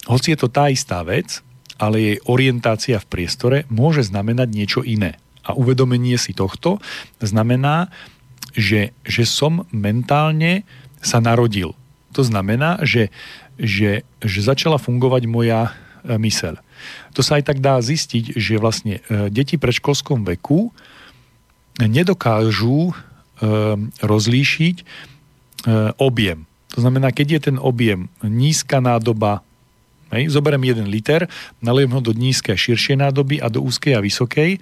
[0.07, 1.45] hoci je to tá istá vec,
[1.77, 5.19] ale jej orientácia v priestore môže znamenať niečo iné.
[5.41, 6.77] A uvedomenie si tohto
[7.21, 7.89] znamená,
[8.53, 10.67] že, že som mentálne
[11.01, 11.73] sa narodil.
[12.13, 13.09] To znamená, že,
[13.55, 15.71] že, že začala fungovať moja
[16.03, 16.59] e, myseľ.
[17.15, 20.75] To sa aj tak dá zistiť, že vlastne e, deti predškolskom veku
[21.79, 22.91] nedokážu
[23.41, 25.09] Ehm, rozlíšiť
[25.97, 26.45] objem.
[26.73, 29.45] To znamená, keď je ten objem nízka nádoba,
[30.13, 31.27] hej, zoberiem jeden liter,
[31.63, 34.59] nalijem ho do nízkej širšej nádoby a do úzkej a vysokej,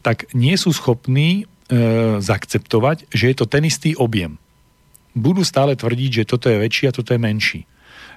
[0.00, 4.40] tak nie sú schopní e, zaakceptovať, že je to ten istý objem.
[5.12, 7.60] Budú stále tvrdiť, že toto je väčší a toto je menší.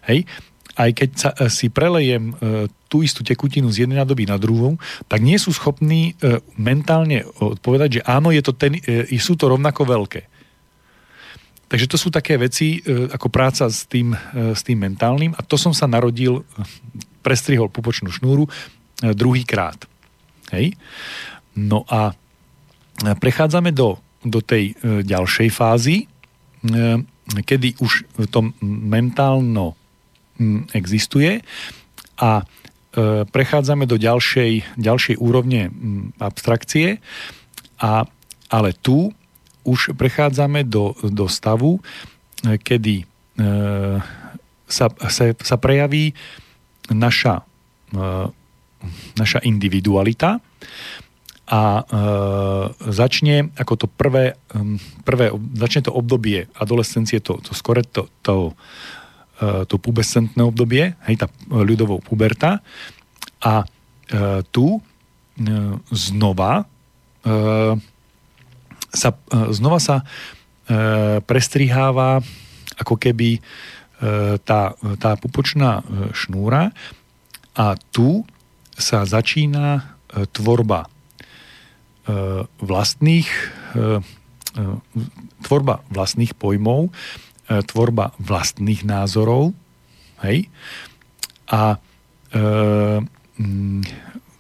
[0.06, 0.28] Hej?
[0.74, 4.78] aj keď sa, e, si prelejem e, tú istú tekutinu z jednej nádoby na druhú,
[5.06, 8.78] tak nie sú schopní e, mentálne odpovedať, že áno, je to ten,
[9.18, 10.33] sú to rovnako veľké.
[11.74, 15.74] Takže to sú také veci ako práca s tým, s tým mentálnym a to som
[15.74, 16.46] sa narodil,
[17.26, 18.46] prestrihol pupočnú šnúru
[19.02, 19.82] druhýkrát.
[20.54, 20.78] Hej?
[21.58, 22.14] No a
[23.02, 26.06] prechádzame do, do tej ďalšej fázy,
[27.42, 29.74] kedy už to mentálno
[30.74, 31.42] existuje
[32.20, 32.44] a e,
[33.26, 35.70] prechádzame do ďalšej, ďalšej úrovne
[36.20, 37.00] abstrakcie,
[37.80, 38.06] a,
[38.50, 39.14] ale tu
[39.64, 41.80] už prechádzame do, do stavu,
[42.44, 43.06] e, kedy e,
[44.68, 46.12] sa, sa, sa prejaví
[46.92, 47.44] naša,
[47.96, 48.08] e,
[49.16, 50.44] naša individualita
[51.44, 51.84] a
[52.88, 54.40] začne ako to prvé,
[55.04, 55.28] prvé,
[55.60, 58.56] začne to obdobie adolescencie, to, to skore to, to,
[59.68, 62.64] to pubescentné obdobie, hej, tá ľudovou puberta.
[63.44, 63.68] A
[64.56, 64.80] tu
[65.92, 66.64] znova
[68.94, 70.06] sa, e, znova sa e,
[71.26, 72.22] prestriháva
[72.78, 73.40] ako keby e,
[74.42, 76.70] tá, tá pupočná e, šnúra
[77.54, 78.26] a tu
[78.74, 79.82] sa začína e,
[80.30, 80.90] tvorba e,
[82.62, 83.30] vlastných
[83.78, 84.02] e,
[85.42, 86.94] tvorba vlastných pojmov,
[87.50, 89.58] tvorba vlastných názorov,
[90.22, 90.46] hej,
[91.50, 91.82] a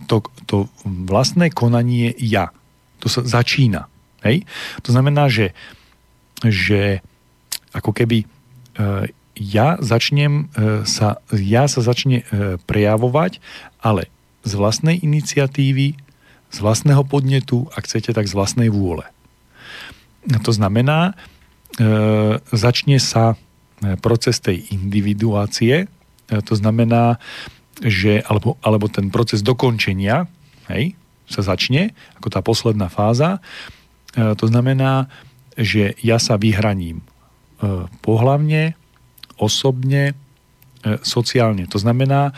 [0.05, 2.53] to, to vlastné konanie ja.
[3.01, 3.89] To sa začína.
[4.23, 4.47] Hej?
[4.87, 5.51] To znamená, že,
[6.43, 7.03] že
[7.75, 8.25] ako keby
[9.37, 10.49] ja začnem
[10.87, 12.25] sa, ja sa začne
[12.65, 13.37] prejavovať,
[13.81, 14.09] ale
[14.43, 15.95] z vlastnej iniciatívy,
[16.53, 19.07] z vlastného podnetu, ak chcete, tak z vlastnej vôle.
[20.29, 21.13] To znamená, e,
[22.53, 25.85] začne sa e, proces tej individuácie, e,
[26.45, 27.17] to znamená,
[27.81, 30.29] že, alebo, alebo ten proces dokončenia,
[30.69, 30.93] hej,
[31.27, 33.41] sa začne, ako tá posledná fáza.
[34.13, 35.09] E, to znamená,
[35.57, 37.05] že ja sa vyhraním e,
[38.01, 38.77] pohlavne,
[39.37, 40.15] osobne, e,
[41.01, 41.65] sociálne.
[41.69, 42.33] To znamená,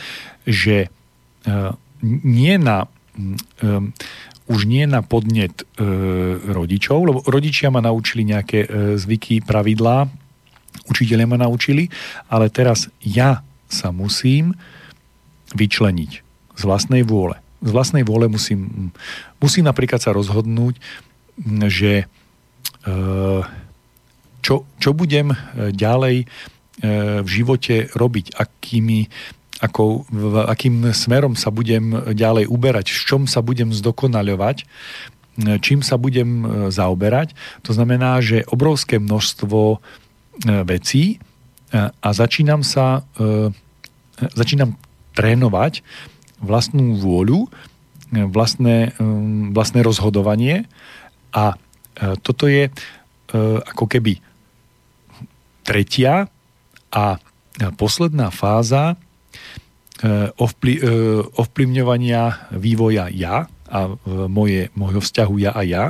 [0.48, 0.90] že
[2.02, 2.90] nie na
[4.50, 5.62] už nie na podnet
[6.50, 8.66] rodičov, lebo rodičia ma naučili nejaké
[8.98, 10.10] zvyky, pravidlá,
[10.90, 11.86] učiteľe ma naučili,
[12.26, 14.58] ale teraz ja sa musím
[15.54, 16.12] vyčleniť
[16.58, 17.38] z vlastnej vôle.
[17.62, 18.90] Z vlastnej vôle musím,
[19.38, 20.82] musím napríklad sa rozhodnúť,
[21.68, 22.06] že e,
[24.40, 25.38] čo, čo budem e,
[25.76, 26.26] ďalej e,
[27.22, 29.10] v živote robiť, akými
[29.64, 34.68] ako, v, akým smerom sa budem ďalej uberať, v čom sa budem zdokonaľovať,
[35.64, 37.32] čím sa budem zaoberať.
[37.64, 39.80] To znamená, že obrovské množstvo
[40.68, 41.24] vecí
[41.76, 43.08] a začínam sa
[44.36, 44.76] začínam
[45.16, 45.84] trénovať
[46.40, 47.48] vlastnú vôľu,
[48.12, 48.96] vlastné,
[49.52, 50.68] vlastné rozhodovanie
[51.36, 51.60] a
[52.24, 52.72] toto je
[53.68, 54.24] ako keby
[55.68, 56.32] tretia
[56.96, 57.20] a
[57.76, 58.96] posledná fáza
[60.40, 60.80] ovplyv,
[61.36, 63.80] ovplyvňovania vývoja ja a
[64.32, 65.86] moje, môjho vzťahu ja a ja.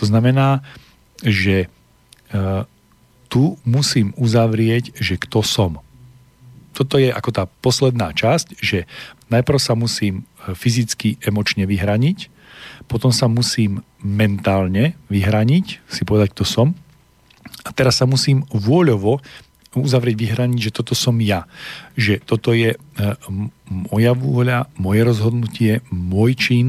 [0.00, 0.66] To znamená,
[1.22, 1.70] že
[3.28, 5.78] tu musím uzavrieť, že kto som.
[6.72, 8.88] Toto je ako tá posledná časť, že
[9.28, 12.31] najprv sa musím fyzicky, emočne vyhraniť,
[12.86, 16.68] potom sa musím mentálne vyhraniť, si povedať, kto som,
[17.62, 19.22] a teraz sa musím vôľovo
[19.72, 21.48] uzavrieť, vyhraniť, že toto som ja.
[21.96, 22.78] Že toto je e,
[23.70, 26.66] moja vôľa, moje rozhodnutie, môj čin,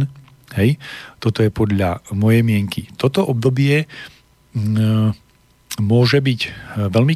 [0.55, 0.80] hej,
[1.20, 2.88] toto je podľa mojej mienky.
[2.95, 3.89] Toto obdobie
[5.82, 6.49] môže byť e,
[6.88, 7.16] veľmi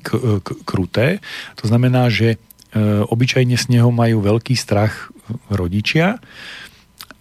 [0.65, 1.23] kruté,
[1.55, 2.37] to znamená, že e,
[3.07, 5.13] obyčajne z neho majú veľký strach
[5.47, 6.19] rodičia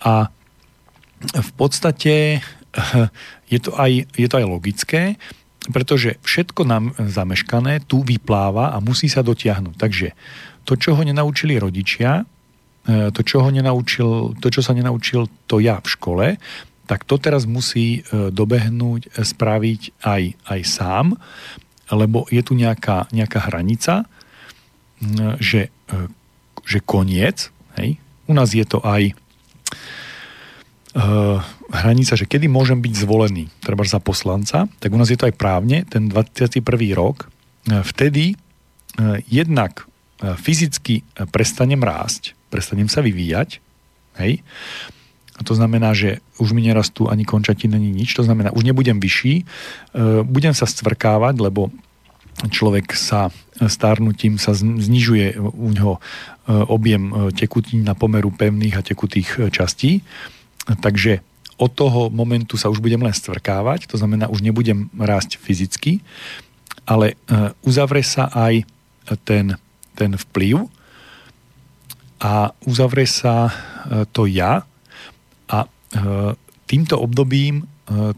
[0.03, 0.33] a
[1.35, 2.45] v podstate
[3.53, 5.03] je to aj, je to aj logické,
[5.67, 9.75] pretože všetko nám zameškané tu vypláva a musí sa dotiahnuť.
[9.75, 10.09] Takže
[10.63, 12.23] to, čo ho nenaučili rodičia,
[12.87, 16.27] e, to, čo ho nenaučil, to, čo sa nenaučil to ja v škole,
[16.87, 21.07] tak to teraz musí e, dobehnúť, spraviť aj, aj sám,
[21.91, 24.11] lebo je tu nejaká, nejaká hranica,
[25.39, 25.71] že,
[26.67, 29.15] že koniec, hej, u nás je to aj
[31.71, 35.37] hranica, že kedy môžem byť zvolený, treba za poslanca, tak u nás je to aj
[35.37, 36.65] právne, ten 21.
[36.97, 39.85] rok, uh, vtedy uh, jednak
[40.17, 43.61] fyzicky prestanem rásť, prestanem sa vyvíjať,
[44.17, 44.41] hej,
[45.37, 48.17] a to znamená, že už mi nerastú ani končatiny, ani nič.
[48.17, 49.45] To znamená, už nebudem vyšší,
[50.25, 51.69] budem sa stvrkávať, lebo
[52.49, 53.29] človek sa
[53.69, 56.01] stárnutím sa znižuje u ňoho
[56.73, 60.01] objem tekutín na pomeru pevných a tekutých častí.
[60.67, 61.23] Takže
[61.57, 66.05] od toho momentu sa už budem len stvrkávať, to znamená, už nebudem rásť fyzicky,
[66.85, 67.17] ale e,
[67.65, 68.63] uzavre sa aj
[69.25, 69.57] ten,
[69.97, 70.69] ten vplyv
[72.21, 73.53] a uzavre sa e,
[74.13, 74.69] to ja
[75.49, 75.69] a e,
[76.67, 77.67] týmto obdobím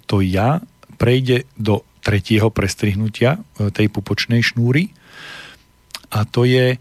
[0.09, 0.65] to ja
[0.97, 3.37] prejde do tretieho prestrihnutia
[3.77, 4.89] tej pupočnej šnúry
[6.09, 6.81] a to je,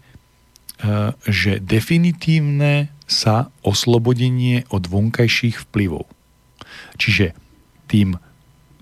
[1.28, 6.04] že definitívne sa oslobodenie od vonkajších vplyvov.
[7.00, 7.32] Čiže
[7.88, 8.20] tým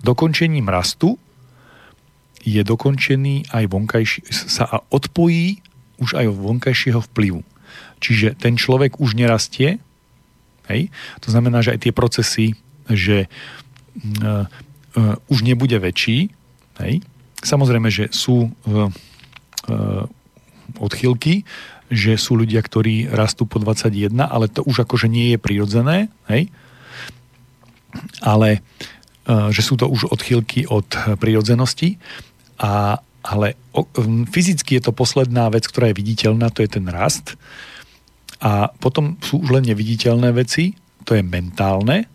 [0.03, 1.15] dokončením rastu
[2.43, 5.63] je dokončený aj vonkajší, sa odpojí
[5.97, 7.41] už aj od vonkajšieho vplyvu.
[8.03, 9.81] Čiže ten človek už nerastie,
[10.69, 10.91] hej?
[11.23, 12.53] to znamená, že aj tie procesy
[12.87, 16.31] že uh, uh, už nebude väčší.
[16.79, 17.03] Hej?
[17.43, 18.87] Samozrejme, že sú uh,
[19.67, 20.03] uh,
[20.79, 21.43] odchylky,
[21.87, 26.51] že sú ľudia, ktorí rastú po 21, ale to už akože nie je prirodzené, hej?
[28.19, 31.95] Ale uh, že sú to už odchylky od prirodzenosti,
[32.57, 33.85] a, ale o,
[34.27, 37.37] fyzicky je to posledná vec, ktorá je viditeľná, to je ten rast.
[38.41, 42.05] A potom sú už len neviditeľné veci, to je mentálne.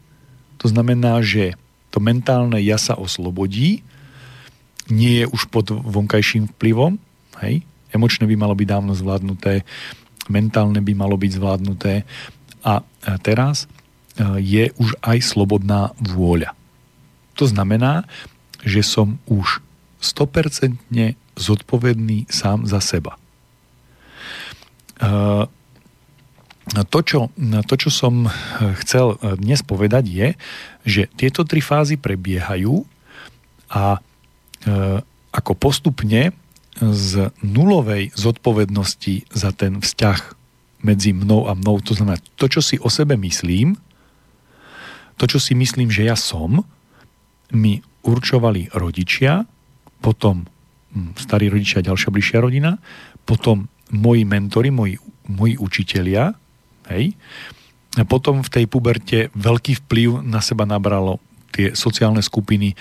[0.61, 1.59] To znamená, že
[1.91, 3.83] to mentálne ja sa oslobodí,
[4.91, 6.99] nie je už pod vonkajším vplyvom,
[7.41, 7.63] hej?
[7.93, 9.63] Emočné by malo byť dávno zvládnuté,
[10.29, 12.09] mentálne by malo byť zvládnuté
[12.63, 12.83] a
[13.23, 13.67] teraz e,
[14.39, 16.55] je už aj slobodná vôľa.
[17.41, 18.07] To znamená,
[18.63, 19.65] že som už
[19.99, 20.79] 100%
[21.35, 23.19] zodpovedný sám za seba.
[25.01, 25.47] E,
[26.63, 27.27] to čo,
[27.67, 28.31] to, čo som
[28.87, 30.29] chcel dnes povedať, je,
[30.87, 32.87] že tieto tri fázy prebiehajú
[33.67, 34.01] a e,
[35.35, 36.31] ako postupne
[36.81, 40.21] z nulovej zodpovednosti za ten vzťah
[40.83, 43.77] medzi mnou a mnou, to znamená to, čo si o sebe myslím,
[45.21, 46.65] to, čo si myslím, že ja som,
[47.53, 49.45] mi určovali rodičia,
[50.01, 50.49] potom
[50.97, 52.81] hm, starí rodičia, ďalšia bližšia rodina,
[53.29, 54.97] potom moji mentori, moji,
[55.29, 56.33] moji učitelia,
[56.91, 57.15] Hej?
[58.01, 61.21] A potom v tej puberte veľký vplyv na seba nabralo
[61.53, 62.77] tie sociálne skupiny, e,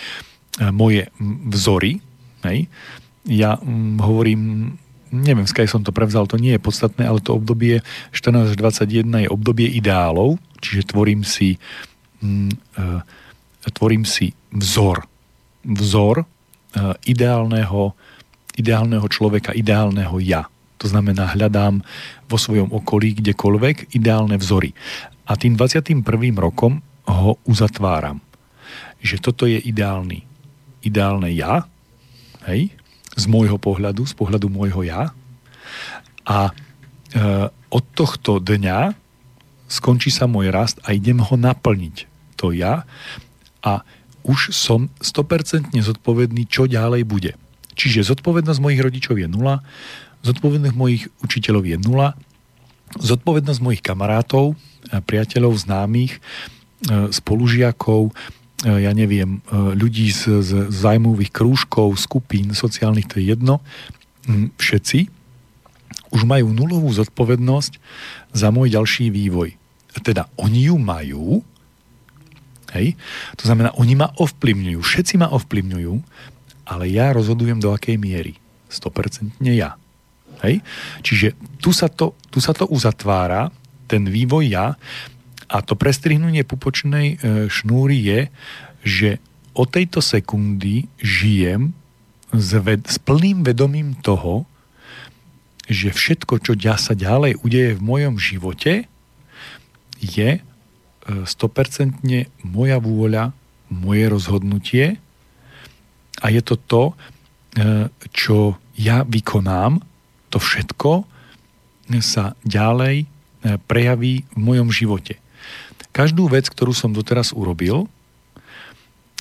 [0.72, 1.12] moje
[1.52, 2.00] vzory.
[2.48, 2.72] Hej?
[3.28, 4.42] Ja hm, hovorím,
[5.14, 9.28] neviem, skaj som to prevzal, to nie je podstatné, ale to obdobie 14 až 21
[9.28, 11.62] je obdobie ideálov, čiže tvorím si,
[12.24, 15.06] hm, e, tvorím si vzor.
[15.62, 16.26] Vzor e,
[17.06, 17.94] ideálneho,
[18.58, 20.50] ideálneho človeka, ideálneho ja.
[20.82, 21.86] To znamená, hľadám
[22.26, 24.74] vo svojom okolí kdekoľvek ideálne vzory.
[25.30, 26.02] A tým 21.
[26.42, 28.18] rokom ho uzatváram.
[28.98, 30.26] Že toto je ideálny,
[30.82, 31.70] ideálne ja,
[32.50, 32.74] hej,
[33.16, 35.12] z môjho pohľadu, z pohľadu môjho ja.
[36.24, 36.52] A e,
[37.50, 38.96] od tohto dňa
[39.72, 42.08] skončí sa môj rast a idem ho naplniť.
[42.40, 42.88] To ja.
[43.62, 43.84] A
[44.22, 47.32] už som 100% zodpovedný, čo ďalej bude.
[47.74, 49.64] Čiže zodpovednosť mojich rodičov je nula,
[50.22, 52.14] Zodpovednosť mojich učiteľov je nula.
[53.02, 54.54] Zodpovednosť mojich kamarátov,
[54.92, 56.20] priateľov, známych, e,
[57.10, 58.14] spolužiakov, e,
[58.66, 63.62] ja neviem, e, ľudí z, z zájmových krúžkov, skupín, sociálnych, to je jedno,
[64.62, 65.10] všetci
[66.12, 67.80] už majú nulovú zodpovednosť
[68.36, 69.56] za môj ďalší vývoj.
[70.04, 71.26] Teda oni ju majú,
[72.76, 72.94] hej,
[73.40, 75.94] to znamená, oni ma ovplyvňujú, všetci ma ovplyvňujú,
[76.68, 78.38] ale ja rozhodujem do akej miery.
[78.72, 79.76] 100% ja.
[80.48, 80.64] Hej?
[81.04, 83.52] Čiže tu sa, to, tu sa to uzatvára,
[83.92, 84.80] ten vývoj ja
[85.52, 87.16] a to prestrihnutie pupočnej e,
[87.52, 88.20] šnúry je,
[88.88, 89.10] že
[89.52, 91.76] od tejto sekundy žijem
[92.32, 94.48] s, ved, s plným vedomím toho,
[95.68, 98.88] že všetko, čo ja sa ďalej udeje v mojom živote,
[100.00, 100.40] je
[101.06, 101.28] 100%
[102.08, 103.36] e, moja vôľa,
[103.68, 104.86] moje rozhodnutie
[106.24, 106.94] a je to to, e,
[108.16, 109.84] čo ja vykonám
[110.32, 111.04] to všetko
[112.00, 113.04] sa ďalej
[113.68, 115.21] prejaví v mojom živote.
[115.92, 117.88] Každú vec, ktorú som doteraz urobil,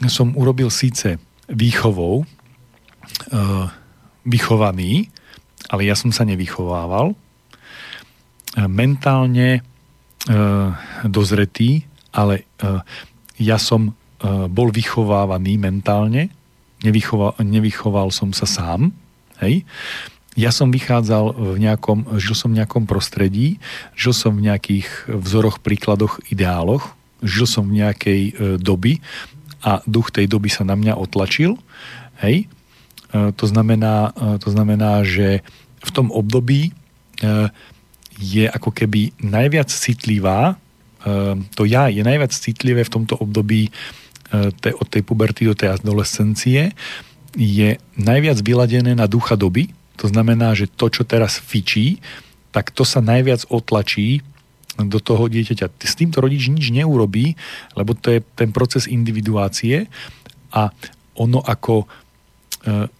[0.06, 1.18] som urobil síce
[1.50, 2.26] výchovou, e,
[4.24, 5.10] vychovaný,
[5.66, 7.16] ale ja som sa nevychovával, e,
[8.66, 9.66] mentálne
[11.00, 12.44] dozretý, ale
[13.40, 13.96] ja som
[14.52, 16.28] bol vychovávaný mentálne,
[16.84, 18.92] nevychoval, nevychoval som sa sám,
[19.40, 19.64] hej,
[20.38, 23.58] ja som vychádzal v nejakom, žil som v nejakom prostredí,
[23.98, 29.02] žil som v nejakých vzoroch, príkladoch, ideáloch, žil som v nejakej e, doby
[29.60, 31.58] a duch tej doby sa na mňa otlačil.
[32.22, 32.46] Hej?
[32.46, 35.42] E, to, znamená, e, to znamená, že
[35.80, 36.76] v tom období
[38.20, 40.56] je ako keby najviac citlivá,
[41.56, 43.72] to ja je najviac citlivé v tomto období
[44.64, 46.72] od tej puberty do tej adolescencie,
[47.36, 52.00] je najviac vyladené na ducha doby, to znamená, že to, čo teraz fičí,
[52.56, 54.24] tak to sa najviac otlačí
[54.80, 55.68] do toho dieťaťa.
[55.84, 57.36] S týmto rodič nič neurobí,
[57.76, 59.92] lebo to je ten proces individuácie
[60.56, 60.72] a
[61.20, 61.86] ono ako e,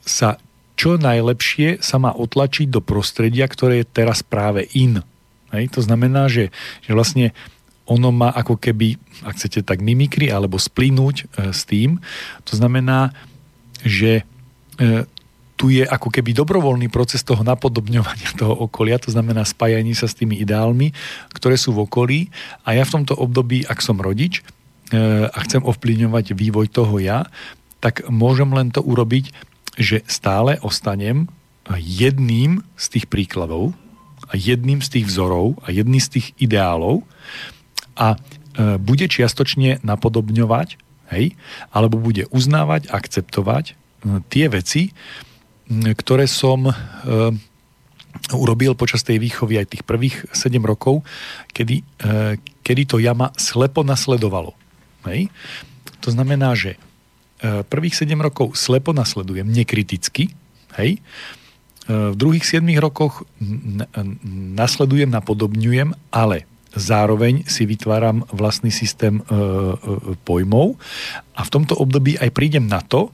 [0.05, 0.37] sa
[0.77, 5.01] čo najlepšie sa má otlačiť do prostredia, ktoré je teraz práve in.
[5.53, 5.73] Hej?
[5.77, 6.53] To znamená, že,
[6.85, 7.37] že vlastne
[7.89, 12.01] ono má ako keby, ak chcete tak mimikry, alebo splínuť e, s tým.
[12.49, 13.13] To znamená,
[13.85, 14.23] že
[14.77, 15.05] e,
[15.61, 20.17] tu je ako keby dobrovoľný proces toho napodobňovania toho okolia, to znamená spájanie sa s
[20.17, 20.97] tými ideálmi,
[21.37, 22.19] ktoré sú v okolí.
[22.65, 24.41] A ja v tomto období, ak som rodič,
[25.31, 27.31] a chcem ovplyvňovať vývoj toho ja,
[27.79, 29.31] tak môžem len to urobiť,
[29.79, 31.31] že stále ostanem
[31.79, 33.71] jedným z tých príkladov
[34.27, 37.07] a jedným z tých vzorov a jedným z tých ideálov.
[37.95, 40.75] A e, bude čiastočne napodobňovať,
[41.15, 41.39] hej,
[41.71, 43.75] alebo bude uznávať, akceptovať e,
[44.27, 44.91] tie veci,
[45.71, 46.75] ktoré som e,
[48.35, 51.07] urobil počas tej výchovy aj tých prvých 7 rokov,
[51.55, 51.87] kedy,
[52.67, 54.59] kedy to jama slepo nasledovalo.
[55.07, 55.31] Hej?
[56.03, 56.75] To znamená, že
[57.71, 60.35] prvých 7 rokov slepo nasledujem, nekriticky,
[60.75, 60.99] hej?
[61.91, 63.27] v druhých 7 rokoch
[64.55, 69.35] nasledujem, napodobňujem, ale zároveň si vytváram vlastný systém e, e,
[70.23, 70.79] pojmov
[71.35, 73.11] a v tomto období aj prídem na to,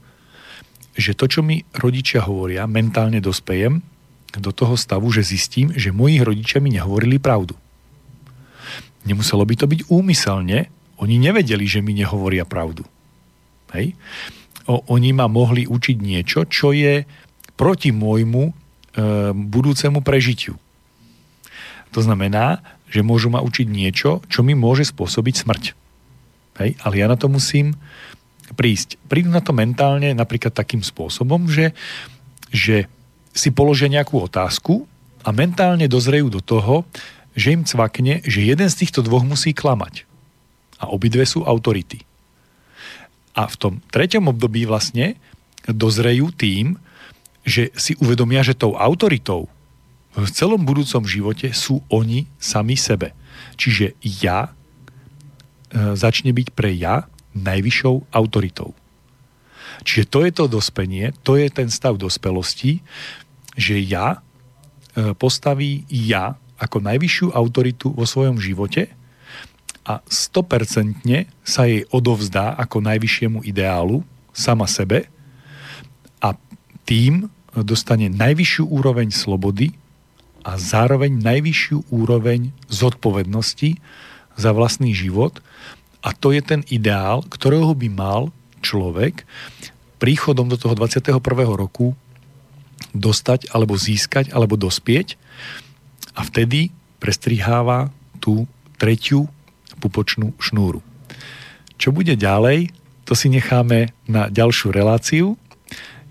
[0.97, 3.79] že to, čo mi rodičia hovoria, mentálne dospejem
[4.33, 7.53] do toho stavu, že zistím, že moji rodičia mi nehovorili pravdu.
[9.05, 10.67] Nemuselo by to byť úmyselne,
[10.97, 12.83] oni nevedeli, že mi nehovoria pravdu.
[13.77, 13.93] Hej?
[14.65, 17.05] O, oni ma mohli učiť niečo, čo je
[17.53, 18.67] proti môjmu
[18.97, 20.57] Ehm, budúcemu prežitiu.
[21.93, 25.63] To znamená, že môžu ma učiť niečo, čo mi môže spôsobiť smrť.
[26.57, 26.81] Hej?
[26.81, 27.77] Ale ja na to musím
[28.55, 28.95] prísť.
[29.09, 31.75] Prídu na to mentálne napríklad takým spôsobom, že,
[32.53, 32.87] že
[33.35, 34.87] si položia nejakú otázku
[35.25, 36.87] a mentálne dozrejú do toho,
[37.37, 40.09] že im cvakne, že jeden z týchto dvoch musí klamať.
[40.81, 42.01] A obidve sú autority.
[43.37, 45.17] A v tom treťom období vlastne
[45.69, 46.81] dozrejú tým,
[47.45, 49.45] že si uvedomia, že tou autoritou
[50.17, 53.13] v celom budúcom živote sú oni sami sebe.
[53.53, 57.05] Čiže ja e, začne byť pre ja
[57.37, 58.73] najvyššou autoritou.
[59.85, 62.81] Čiže to je to dospenie, to je ten stav dospelosti,
[63.53, 64.19] že ja
[64.97, 68.89] e, postaví ja ako najvyššiu autoritu vo svojom živote
[69.85, 71.05] a 100%
[71.45, 74.01] sa jej odovzdá ako najvyššiemu ideálu
[74.33, 75.07] sama sebe
[76.19, 76.33] a
[76.83, 79.73] tým dostane najvyššiu úroveň slobody
[80.45, 83.79] a zároveň najvyššiu úroveň zodpovednosti
[84.37, 85.41] za vlastný život
[86.07, 88.31] a to je ten ideál, ktorého by mal
[88.63, 89.27] človek
[89.99, 91.19] príchodom do toho 21.
[91.51, 91.91] roku
[92.95, 95.19] dostať alebo získať alebo dospieť
[96.15, 96.71] a vtedy
[97.03, 97.91] prestriháva
[98.23, 98.47] tú
[98.79, 99.27] tretiu
[99.83, 100.79] pupočnú šnúru.
[101.75, 102.71] Čo bude ďalej,
[103.03, 105.35] to si necháme na ďalšiu reláciu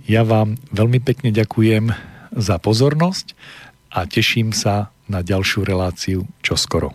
[0.07, 1.91] ja vám veľmi pekne ďakujem
[2.31, 3.35] za pozornosť
[3.91, 6.95] a teším sa na ďalšiu reláciu čoskoro.